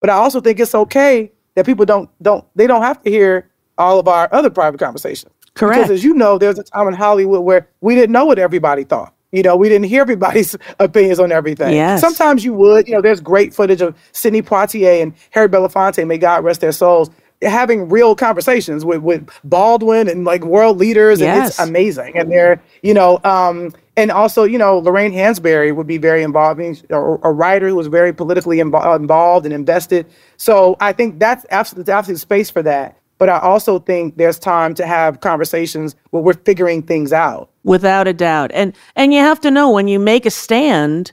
[0.00, 3.48] But I also think it's okay that people don't don't they don't have to hear
[3.76, 5.32] all of our other private conversations.
[5.58, 5.78] Correct.
[5.82, 8.84] Because as you know, there's a time in Hollywood where we didn't know what everybody
[8.84, 9.14] thought.
[9.32, 11.74] You know, we didn't hear everybody's opinions on everything.
[11.74, 12.00] Yes.
[12.00, 12.88] Sometimes you would.
[12.88, 16.72] You know, there's great footage of Sidney Poitier and Harry Belafonte, may God rest their
[16.72, 17.10] souls,
[17.42, 21.20] having real conversations with, with Baldwin and like world leaders.
[21.20, 21.68] And it's Yes.
[21.68, 22.16] amazing.
[22.16, 26.60] And they're, you know, um, and also, you know, Lorraine Hansberry would be very involved,
[26.60, 30.06] a, a writer who was very politically invo- involved and invested.
[30.36, 32.96] So I think that's absolutely, absolute space for that.
[33.18, 37.50] But I also think there's time to have conversations where we're figuring things out.
[37.64, 38.50] without a doubt.
[38.54, 41.12] And and you have to know when you make a stand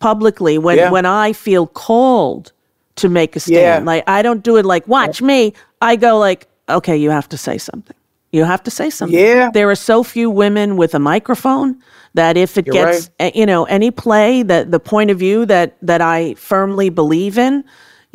[0.00, 0.90] publicly, when Yeah.
[0.90, 2.52] when I feel called
[2.96, 3.92] to make a stand, Yeah.
[3.92, 5.54] like I don't do it like watch me.
[5.80, 7.96] I go like, okay, you have to say something.
[8.32, 9.18] You have to say something.
[9.18, 9.50] Yeah.
[9.54, 11.76] There are so few women with a microphone
[12.14, 15.46] that if it You're gets eh, you know any play that the point of view
[15.46, 17.64] that that I firmly believe in,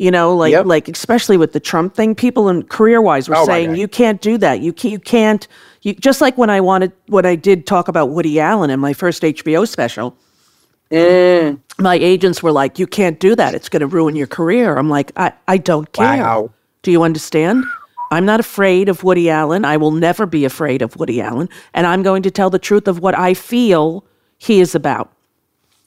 [0.00, 0.64] you know, like Yep.
[0.64, 4.20] like especially with the Trump thing, people in career wise were Oh, saying you can't
[4.22, 4.60] do that.
[4.60, 5.46] You can't, you can't.
[5.82, 8.94] You just like when I wanted, when I did talk about Woody Allen in my
[8.94, 10.16] first HBO special.
[10.90, 11.60] Mm.
[11.78, 13.54] My agents were like, "You can't do that.
[13.54, 16.16] It's going to ruin your career." I'm like, "I, I don't care.
[16.22, 16.50] Wow.
[16.82, 17.64] Do you understand?
[18.10, 19.64] I'm not afraid of Woody Allen.
[19.64, 22.88] I will never be afraid of Woody Allen, and I'm going to tell the truth
[22.88, 24.02] of what I feel
[24.38, 25.12] he is about."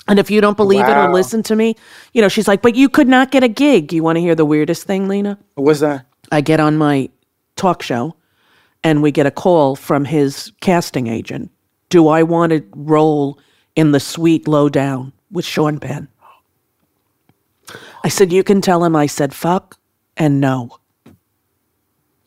[0.08, 1.76] And if you don't believe it or listen to me,
[2.14, 4.36] you know, she's like, "But you could not get a gig." You want to hear
[4.36, 5.38] the weirdest thing, Lena?
[5.56, 6.06] What's that?
[6.32, 7.10] I get on my
[7.56, 8.16] talk show
[8.84, 11.52] and we get a call from his casting agent.
[11.90, 13.40] Do I want to role
[13.76, 16.08] in the sweet lowdown with Sean Penn?
[18.04, 19.78] I said, You can tell him I said fuck
[20.18, 20.78] and no.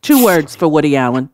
[0.02, 1.30] Two words for Woody Allen.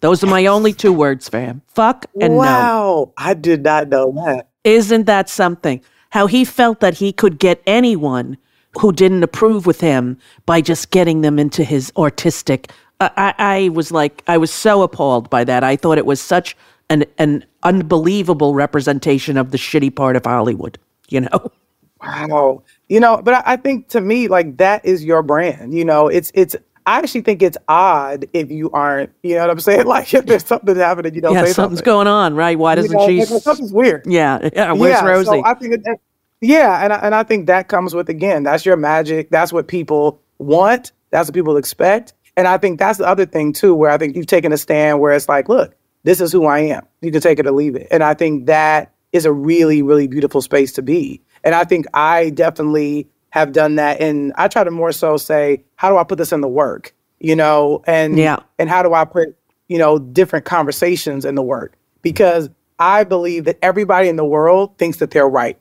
[0.00, 2.38] Those are my only two words for him fuck and no.
[2.38, 3.12] wow.
[3.16, 4.49] I did not know that.
[4.64, 5.80] Isn't that something?
[6.10, 8.36] How he felt that he could get anyone
[8.78, 12.70] who didn't approve with him by just getting them into his artistic.
[13.00, 15.64] I, I, I was like, I was so appalled by that.
[15.64, 16.56] I thought it was such
[16.88, 20.78] an an unbelievable representation of the shitty part of Hollywood.
[21.08, 21.52] You know?
[22.02, 22.62] Wow.
[22.88, 25.74] You know, but I, I think to me, like that is your brand.
[25.74, 26.56] You know, it's it's
[26.86, 29.86] I actually think it's odd if you aren't, you know what I'm saying?
[29.90, 31.84] Like if there's something happening, you don't yeah, say something's something.
[31.84, 32.58] going on, right?
[32.58, 33.20] Why doesn't know, she?
[33.20, 34.04] like, well, something's weird.
[34.06, 34.72] yeah, yeah.
[34.72, 35.26] Where's yeah, Rosie?
[35.26, 36.00] So I think it-
[36.40, 39.30] yeah, and I, and I think that comes with again, that's your magic.
[39.30, 40.92] That's what people want.
[41.10, 42.14] That's what people expect.
[42.36, 45.00] And I think that's the other thing too, where I think you've taken a stand
[45.00, 45.74] where it's like, look,
[46.04, 46.86] this is who I am.
[47.02, 47.88] You can take it or leave it.
[47.90, 51.20] And I think that is a really, really beautiful space to be.
[51.44, 54.00] And I think I definitely have done that.
[54.00, 56.94] And I try to more so say, how do I put this in the work?
[57.20, 58.38] You know, and Yeah.
[58.58, 59.36] and how do I put,
[59.68, 61.74] you know, different conversations in the work?
[62.02, 65.58] Because I believe that everybody in the world thinks that they're right.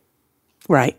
[0.67, 0.95] right.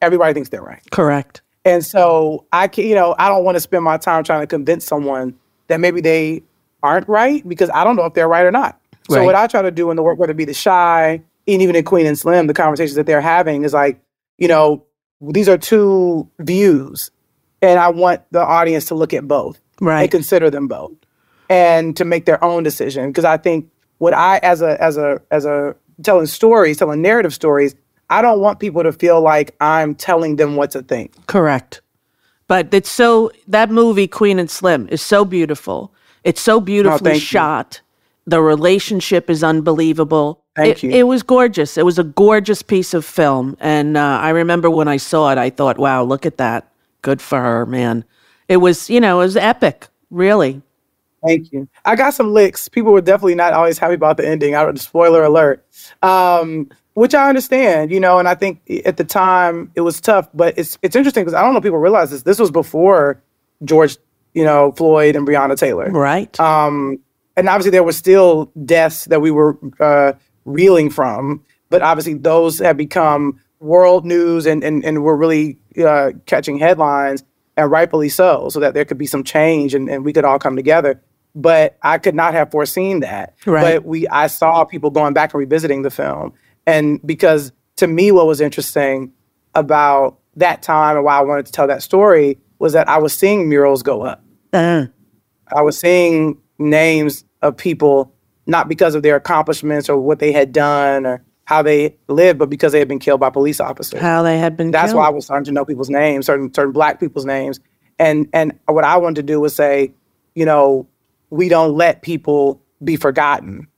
[0.00, 0.82] Everybody thinks they're right.
[0.90, 1.40] Correct.
[1.64, 4.46] And so I can, you know, I don't want to spend my time trying to
[4.46, 5.34] convince someone
[5.68, 6.42] that maybe they
[6.82, 8.78] aren't right because I don't know if they're right or not.
[9.08, 9.24] So Right.
[9.24, 11.76] what I try to do in the work, whether it be the Chi, and even
[11.76, 14.00] in Queen and Slim, the conversations that they're having is like,
[14.38, 14.82] you know,
[15.30, 17.10] these are two views,
[17.60, 20.02] and I want the audience to look at both Right.
[20.02, 20.92] and consider them both,
[21.48, 23.10] and to make their own decision.
[23.10, 23.68] Because I think
[23.98, 27.74] what I, as a as a as a telling stories, telling narrative stories,
[28.10, 31.26] I don't want people to feel like I'm telling them what to think.
[31.26, 31.80] Correct.
[32.48, 35.94] But it's so that movie Queen and Slim is so beautiful.
[36.24, 37.26] It's so beautifully oh, thank you.
[37.26, 37.80] shot.
[38.26, 40.41] The relationship is unbelievable.
[40.56, 40.90] Thank it, you.
[40.90, 41.78] It was gorgeous.
[41.78, 45.38] It was a gorgeous piece of film, and uh, I remember when I saw it,
[45.38, 46.70] I thought, "Wow, look at that!
[47.02, 48.04] Good for her, man."
[48.48, 49.88] It was, you know, it was epic.
[50.10, 50.60] Really.
[51.26, 51.68] Thank you.
[51.84, 52.68] I got some licks.
[52.68, 54.54] People were definitely not always happy about the ending.
[54.56, 55.64] I spoiler alert,
[56.02, 58.18] um, which I understand, you know.
[58.18, 61.42] And I think at the time it was tough, but it's it's interesting because I
[61.42, 62.22] don't know if people realize this.
[62.22, 63.22] This was before
[63.64, 63.96] George,
[64.34, 66.38] you know, Floyd and Breonna Taylor, Right.
[66.40, 66.98] um,
[67.36, 70.12] and obviously there were still deaths that we were uh,
[70.44, 76.12] reeling from, but obviously those have become world news and and, and were really uh,
[76.26, 77.24] catching headlines,
[77.56, 80.38] and rightfully so, so that there could be some change and, and we could all
[80.38, 81.00] come together.
[81.34, 83.34] But I could not have foreseen that.
[83.46, 83.76] Right.
[83.76, 86.34] But we, I saw people going back and revisiting the film,
[86.66, 89.12] and because to me, what was interesting
[89.54, 93.12] about that time and why I wanted to tell that story was that I was
[93.12, 94.22] seeing murals go up.
[94.52, 94.86] Uh,
[95.54, 98.14] I was seeing names of people
[98.46, 102.50] not because of their accomplishments or what they had done or how they lived, but
[102.50, 104.00] because they had been killed by police officers.
[104.00, 104.70] how they had been.
[104.70, 104.98] That's killed.
[104.98, 107.60] why I was starting to know people's names, certain certain black people's names.
[107.98, 109.92] And and what I wanted to do was say,
[110.34, 110.88] you know,
[111.30, 113.68] we don't let people be forgotten.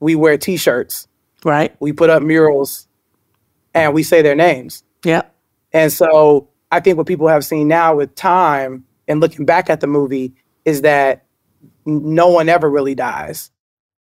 [0.00, 1.06] We wear T-shirts,
[1.44, 1.74] right?
[1.80, 2.88] We put up murals,
[3.74, 4.82] and we say their names.
[5.04, 5.22] Yeah.
[5.72, 9.80] And so I think what people have seen now with time and looking back at
[9.80, 10.34] the movie
[10.64, 11.24] is that
[11.86, 13.50] no one ever really dies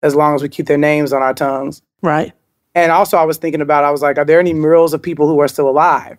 [0.02, 1.82] as long as we keep their names on our tongues.
[2.02, 2.32] Right.
[2.74, 5.26] And also, I was thinking about, I was like, are there any murals of people
[5.26, 6.18] who are still alive?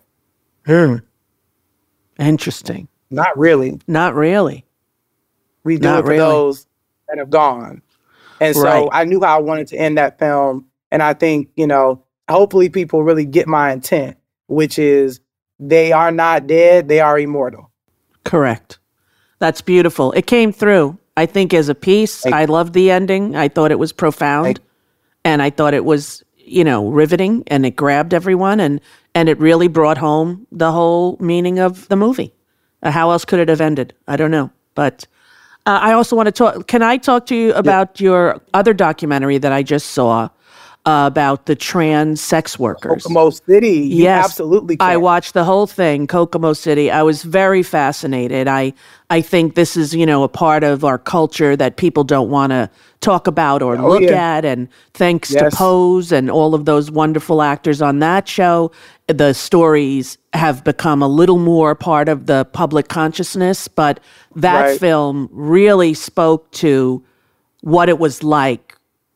[0.66, 0.96] Hmm.
[2.18, 2.88] Interesting.
[3.10, 3.80] Not really.
[3.86, 4.64] Not really.
[5.64, 6.18] We do Not it for really.
[6.18, 6.66] those
[7.08, 7.82] that have gone.
[8.40, 8.88] And so Right.
[8.92, 10.66] I knew how I wanted to end that film.
[10.90, 14.16] And I think, you know, hopefully people really get my intent,
[14.46, 15.20] which is
[15.58, 17.70] they are not dead, they are immortal.
[18.24, 18.78] Correct.
[19.38, 20.12] That's beautiful.
[20.12, 20.98] It came through.
[21.20, 23.36] I think as a piece, I loved the ending.
[23.36, 24.58] I thought it was profound,
[25.22, 28.80] and I thought it was, you know, riveting, and it grabbed everyone, and
[29.14, 32.32] and it really brought home the whole meaning of the movie.
[32.82, 33.92] Uh, how else could it have ended?
[34.08, 35.06] I don't know, but.
[35.66, 36.66] Uh, I also want to talk.
[36.68, 40.30] Can I talk to you about your other documentary that I just saw
[40.86, 43.02] uh, about the trans sex workers?
[43.02, 43.68] Kokomo City.
[43.80, 46.90] You Yes, absolutely I watched the whole thing, Kokomo City.
[46.90, 48.48] I was very fascinated.
[48.48, 48.72] I
[49.10, 52.50] I think this is you know a part of our culture that people don't want
[52.50, 52.70] to
[53.00, 54.36] talk about or Oh, look yeah.
[54.38, 54.44] at.
[54.44, 55.52] And thanks Yes.
[55.52, 58.70] to Pose and all of those wonderful actors on that show,
[59.06, 63.68] the stories have become a little more part of the public consciousness.
[63.68, 64.00] But
[64.36, 64.80] that Right.
[64.80, 67.02] film really spoke to
[67.62, 68.69] what it was like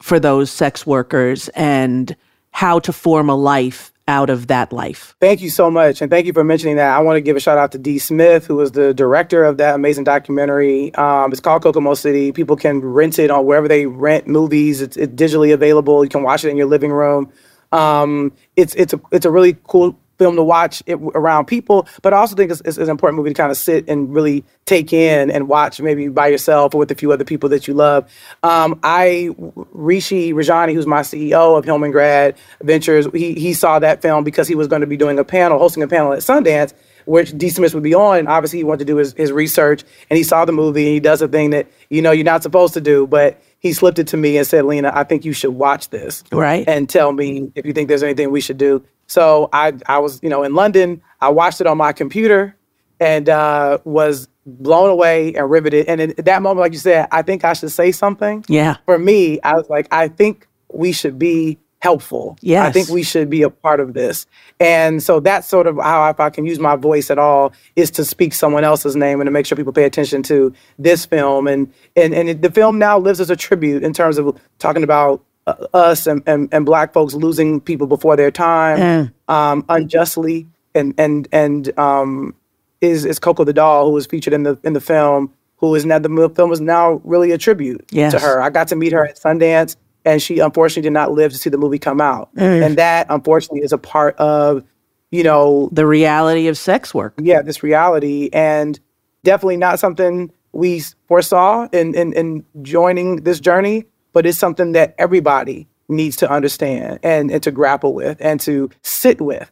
[0.04, 2.14] for those sex workers and
[2.50, 5.16] how to form a life out of that life.
[5.18, 6.02] Thank you so much.
[6.02, 6.94] And thank you for mentioning that.
[6.94, 7.98] I want to give a shout out to D.
[7.98, 10.94] Smith, who was the director of that amazing documentary.
[10.96, 12.32] Um, it's called Kokomo City.
[12.32, 14.82] People can rent it on wherever they rent movies.
[14.82, 16.04] It's, it's digitally available.
[16.04, 17.32] You can watch it in your living room.
[17.72, 22.12] Um, it's, it's, a, it's a really cool film to watch it around people, but
[22.14, 24.92] I also think it's, it's an important movie to kind of sit and really take
[24.92, 28.10] in and watch maybe by yourself or with a few other people that you love.
[28.42, 29.30] Um, I,
[29.72, 34.48] Rishi Rajani, who's my CEO of Hillman Grad Ventures, he, he saw that film because
[34.48, 36.72] he was going to be doing a panel, hosting a panel at Sundance,
[37.06, 37.50] which D.
[37.50, 38.18] Smith would be on.
[38.20, 40.94] And obviously, he wanted to do his, his research and he saw the movie and
[40.94, 43.98] he does a thing that, you know, you're not supposed to do, but he slipped
[43.98, 46.64] it to me and said, Lena, I think you should watch this Right.
[46.68, 48.82] and tell me if you think there's anything we should do.
[49.14, 51.00] So I I was you know in London.
[51.20, 52.56] I watched it on my computer
[52.98, 55.86] and uh, was blown away and riveted.
[55.86, 58.44] And in that moment, like you said, I think I should say something.
[58.48, 58.78] Yeah.
[58.86, 62.36] For me, I was like, I think we should be helpful.
[62.66, 64.26] I think we should be a part of this.
[64.58, 67.92] And so that's sort of how, if I can use my voice at all, is
[67.92, 71.46] to speak someone else's name and to make sure people pay attention to this film.
[71.46, 74.82] And and and it, the film now lives as a tribute in terms of talking
[74.82, 80.94] about us and, and and black folks losing people before their time, um, unjustly, and
[80.98, 82.34] and and um,
[82.80, 85.32] is is Koko Da Doll who was featured in the in the film.
[85.58, 88.12] Who is now the film is now really a tribute Yes.
[88.12, 88.42] to her.
[88.42, 91.48] I got to meet her at Sundance, and she unfortunately did not live to see
[91.48, 92.34] the movie come out.
[92.34, 92.66] Mm.
[92.66, 94.62] And that unfortunately is a part of,
[95.10, 97.14] you know, the reality of sex work.
[97.18, 98.78] Yeah, this reality, and
[99.22, 104.94] definitely not something we foresaw in in, in joining this journey, but it's something that
[104.96, 109.50] everybody needs to understand and, and to grapple with and to sit with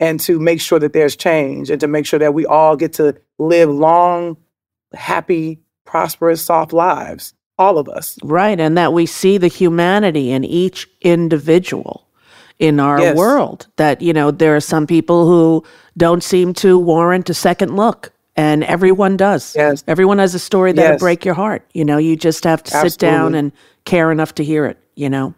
[0.00, 2.94] and to make sure that there's change and to make sure that we all get
[2.94, 4.38] to live long,
[4.94, 7.34] happy, prosperous, soft lives.
[7.56, 8.18] All of us.
[8.24, 8.58] Right.
[8.58, 12.08] And that we see the humanity in each individual
[12.58, 13.16] in our Yes.
[13.16, 13.68] world.
[13.76, 15.64] That, you know, there are some people who
[15.96, 18.12] don't seem to warrant a second look.
[18.36, 19.54] And everyone does.
[19.54, 19.84] Yes.
[19.86, 21.00] Everyone has a story that'll Yes.
[21.00, 21.62] break your heart.
[21.72, 23.52] You know, you just have to sit down and
[23.84, 25.34] care enough to hear it, you know.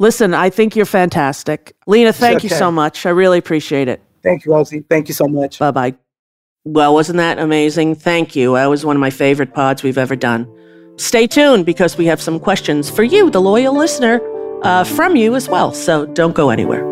[0.00, 1.76] Listen, I think you're fantastic.
[1.86, 3.06] Lena, thank you so much.
[3.06, 4.02] I really appreciate it.
[4.22, 4.84] Thank you, Rosie.
[4.88, 5.58] Thank you so much.
[5.58, 5.94] Bye bye.
[6.64, 7.96] Well, wasn't that amazing?
[7.96, 8.54] Thank you.
[8.54, 10.46] That was one of my favorite pods we've ever done.
[10.96, 14.20] Stay tuned because we have some questions for you, the loyal listener,
[14.62, 15.72] uh, from you as well.
[15.72, 16.91] So don't go anywhere.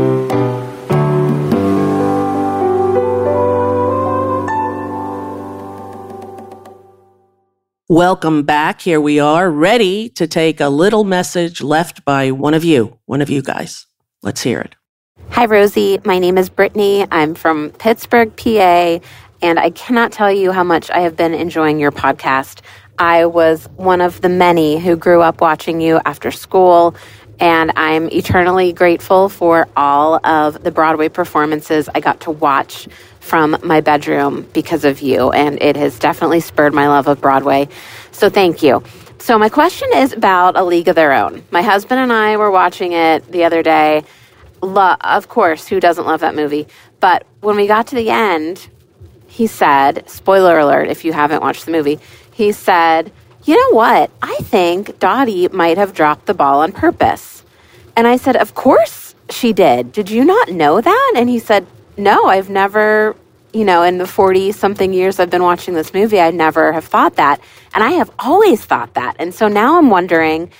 [7.91, 8.79] Welcome back.
[8.79, 13.21] Here we are, ready to take a little message left by one of you, one
[13.21, 13.85] of you guys.
[14.23, 14.77] Let's hear it.
[15.31, 15.99] Hi, Rosie.
[16.05, 17.05] My name is Brittany.
[17.11, 18.99] I'm from Pittsburgh, PA,
[19.41, 22.61] and I cannot tell you how much I have been enjoying your podcast.
[22.97, 26.95] I was one of the many who grew up watching you after school,
[27.41, 32.87] and I'm eternally grateful for all of the Broadway performances I got to watch
[33.21, 37.69] from my bedroom because of you, and it has definitely spurred my love of Broadway.
[38.11, 38.83] So thank you.
[39.19, 41.43] So, my question is about A League of Their Own.
[41.51, 44.03] My husband and I were watching it the other day.
[44.61, 46.67] Lo- of course, who doesn't love that movie?
[46.99, 48.67] But when we got to the end,
[49.27, 51.99] he said, spoiler alert if you haven't watched the movie,
[52.33, 53.11] he said,
[53.43, 54.09] You know what?
[54.23, 57.45] I think Dottie might have dropped the ball on purpose.
[57.95, 59.91] And I said, Of course she did.
[59.91, 61.13] Did you not know that?
[61.15, 61.67] And he said,
[61.97, 63.15] No, I've never,
[63.53, 66.85] you know, in the 40 something years I've been watching this movie, I never have
[66.85, 67.41] thought that.
[67.73, 69.15] And I have always thought that.
[69.19, 70.51] And so now I'm wondering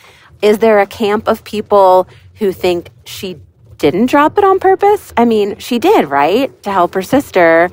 [0.42, 3.40] is there a camp of people who think she
[3.78, 5.14] didn't drop it on purpose?
[5.16, 6.64] I mean, she did, right?
[6.64, 7.70] To help her sister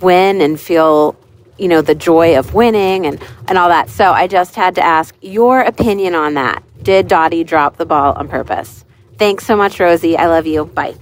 [0.00, 1.16] win and feel
[1.58, 4.80] you know the joy of winning and and all that so i just had to
[4.82, 8.84] ask your opinion on that did dottie drop the ball on purpose
[9.18, 10.94] thanks so much rosie i love you bye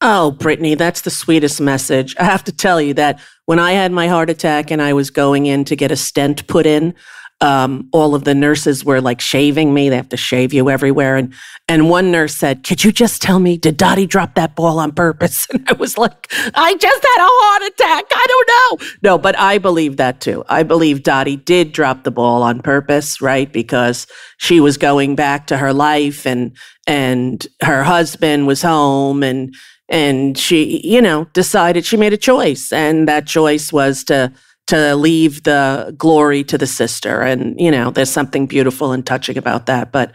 [0.00, 2.14] Oh, Brittany, that's the sweetest message.
[2.18, 5.10] I have to tell you that when I had my heart attack and I was
[5.10, 6.94] going in to get a stent put in,
[7.40, 9.90] um, all of the nurses were like shaving me.
[9.90, 11.16] They have to shave you everywhere.
[11.16, 11.34] And
[11.68, 14.92] and one nurse said, Could you just tell me, did Dottie drop that ball on
[14.92, 15.46] purpose?
[15.56, 18.04] And I was like, I just had a heart attack.
[18.10, 18.88] I don't know.
[19.02, 20.44] No, but I believe that too.
[20.48, 23.52] I believe Dottie did drop the ball on purpose, right?
[23.52, 24.06] Because
[24.38, 29.54] she was going back to her life and and her husband was home and
[29.88, 32.72] and she, you know, decided she made a choice.
[32.72, 34.32] And that choice was to
[34.66, 37.20] to leave the glory to the sister.
[37.22, 39.92] And, you know, there's something beautiful and touching about that.
[39.92, 40.12] But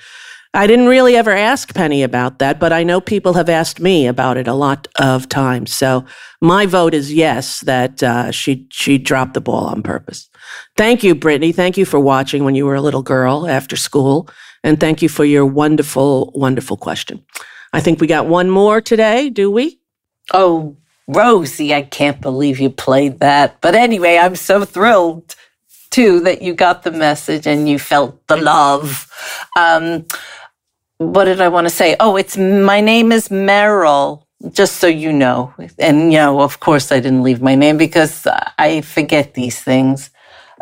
[0.53, 4.05] I didn't really ever ask Penny about that, but I know people have asked me
[4.05, 5.73] about it a lot of times.
[5.73, 6.03] So
[6.41, 10.29] my vote is yes, that uh, she she dropped the ball on purpose.
[10.75, 11.53] Thank you, Brittany.
[11.53, 14.27] Thank you for watching when you were a little girl after school,
[14.61, 17.23] and thank you for your wonderful, wonderful question.
[17.73, 19.29] I think we got one more today.
[19.29, 19.79] Do we?
[20.33, 20.75] Oh,
[21.07, 23.59] Rosie, I can't believe you played that.
[23.61, 25.35] But anyway, I'm so thrilled
[25.89, 29.11] too that you got the message and you felt the love.
[29.57, 30.05] Um,
[30.97, 31.95] what did I want to say?
[31.99, 35.53] Oh, it's my name is Meryl, just so you know.
[35.79, 40.11] And, you know, of course, I didn't leave my name because I forget these things.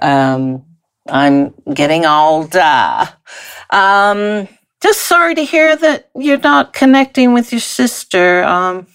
[0.01, 0.65] Um,
[1.07, 3.09] I'm getting older.
[3.69, 4.47] Um,
[4.81, 8.43] just sorry to hear that you're not connecting with your sister.
[8.43, 8.87] Um,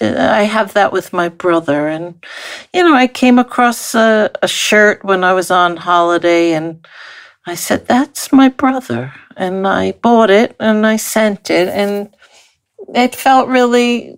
[0.00, 1.88] I have that with my brother.
[1.88, 2.22] And,
[2.72, 6.86] you know, I came across a, a shirt when I was on holiday and
[7.46, 9.12] I said, That's my brother.
[9.36, 11.68] And I bought it and I sent it.
[11.68, 12.14] And
[12.94, 14.14] it felt really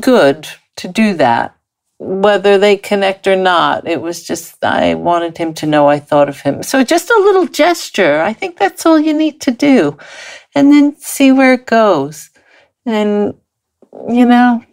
[0.00, 1.56] good to do that
[2.04, 3.86] whether they connect or not.
[3.86, 6.64] It was just, I wanted him to know I thought of him.
[6.64, 8.20] So just a little gesture.
[8.20, 9.96] I think that's all you need to do.
[10.54, 12.30] And then see where it goes.
[12.84, 13.34] And,
[14.08, 14.64] you know,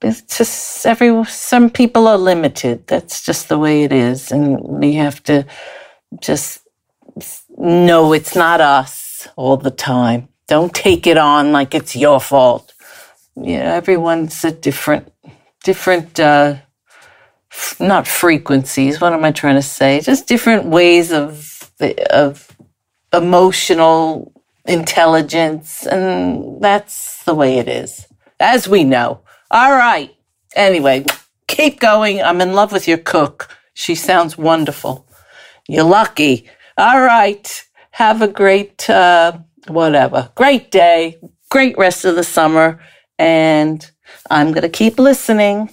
[0.00, 2.86] it's just every, some people are limited.
[2.86, 4.32] That's just the way it is.
[4.32, 5.44] And we have to
[6.20, 6.60] just
[7.58, 10.28] know it's not us all the time.
[10.46, 12.72] Don't take it on like it's your fault.
[13.36, 15.12] Yeah, everyone's a different,
[15.62, 16.56] different, uh,
[17.80, 19.00] not frequencies.
[19.00, 20.00] What am I trying to say?
[20.00, 21.70] Just different ways of
[22.10, 22.56] of
[23.12, 24.32] emotional
[24.66, 28.06] intelligence, and that's the way it is,
[28.40, 29.20] as we know.
[29.50, 30.14] All right.
[30.54, 31.04] Anyway,
[31.46, 32.22] keep going.
[32.22, 33.48] I'm in love with your cook.
[33.74, 35.06] She sounds wonderful.
[35.68, 36.48] You're lucky.
[36.76, 37.64] All right.
[37.92, 39.38] Have a great uh,
[39.68, 40.30] whatever.
[40.34, 41.18] Great day.
[41.50, 42.80] Great rest of the summer.
[43.18, 43.90] And
[44.30, 45.70] I'm going to keep listening.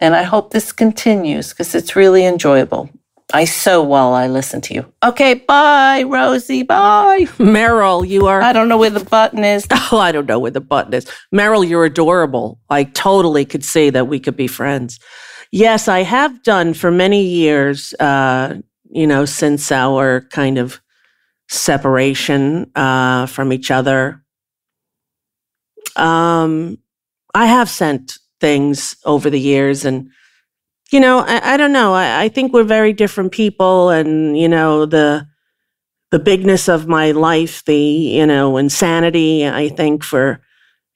[0.00, 2.90] And I hope this continues because it's really enjoyable.
[3.32, 4.92] I sew while I listen to you.
[5.04, 6.62] Okay, bye, Rosie.
[6.62, 7.20] Bye.
[7.38, 8.42] Meryl, you are.
[8.42, 9.66] I don't know where the button is.
[9.92, 11.04] Oh, I don't know where the button is.
[11.34, 12.60] Meryl, you're adorable.
[12.70, 15.00] I totally could see that we could be friends.
[15.50, 20.80] Yes, I have done for many years, uh, you know, since our kind of
[21.48, 24.22] separation uh, from each other.
[25.96, 26.78] Um,
[27.34, 29.84] I have sent things over the years.
[29.84, 30.10] And,
[30.90, 31.94] you know, I, I don't know.
[31.94, 33.90] I, I, think we're very different people.
[33.90, 35.28] And, you know, the,
[36.10, 40.40] the bigness of my life, the, you know, insanity, I think for,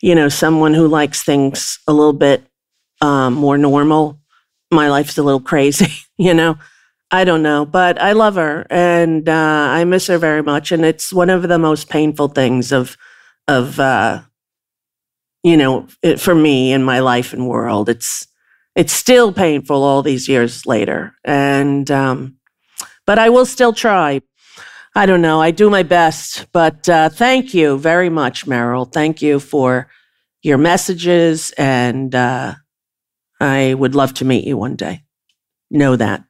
[0.01, 2.45] you know, someone who likes things a little bit
[3.01, 4.19] um, more normal,
[4.71, 6.59] my life's a little crazy, you know.
[7.11, 9.33] I don't know, but I love her and uh,
[9.71, 10.73] I miss her very much.
[10.73, 12.97] And it's one of the most painful things of,
[13.47, 14.23] of, uh,
[15.45, 17.89] you know, it, for me in my life and world.
[17.89, 18.27] It's
[18.75, 22.39] it's still painful all these years later, and um,
[23.07, 24.21] but I will still try.
[24.97, 25.41] I don't know.
[25.41, 28.91] I do my best, but uh, thank you very much, Meryl.
[28.91, 29.89] Thank you for
[30.43, 32.55] your messages, and uh,
[33.41, 35.05] I would love to meet you one day.
[35.71, 36.25] Know that.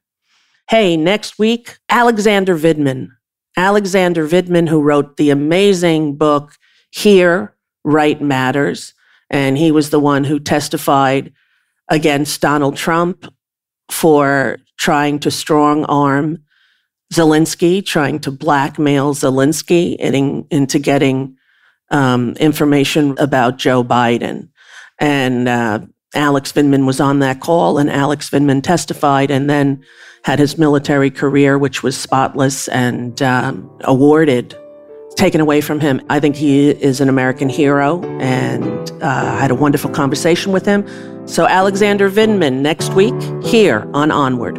[0.69, 3.09] Hey, next week, Alexander Vindman.
[3.57, 6.55] Alexander Vindman, who wrote the amazing book
[6.91, 7.55] Here,
[7.85, 8.95] Right Matters.
[9.35, 11.33] And he was the one who testified
[11.89, 13.27] against Donald Trump
[13.91, 16.39] for trying to strong arm
[17.13, 21.37] Zelensky, trying to blackmail Zelensky in, into getting
[21.91, 24.51] um, information about Joe Biden.
[25.01, 25.81] And uh,
[26.15, 29.83] Alex Vindman was on that call, and Alex Vindman testified and then
[30.23, 34.57] had his military career, which was spotless and um, awarded
[35.15, 36.01] taken away from him.
[36.11, 40.67] I think he is an American hero and uh, I had a wonderful conversation with
[40.67, 40.87] him.
[41.27, 44.59] So, Alexander Vindman next week here on Onward.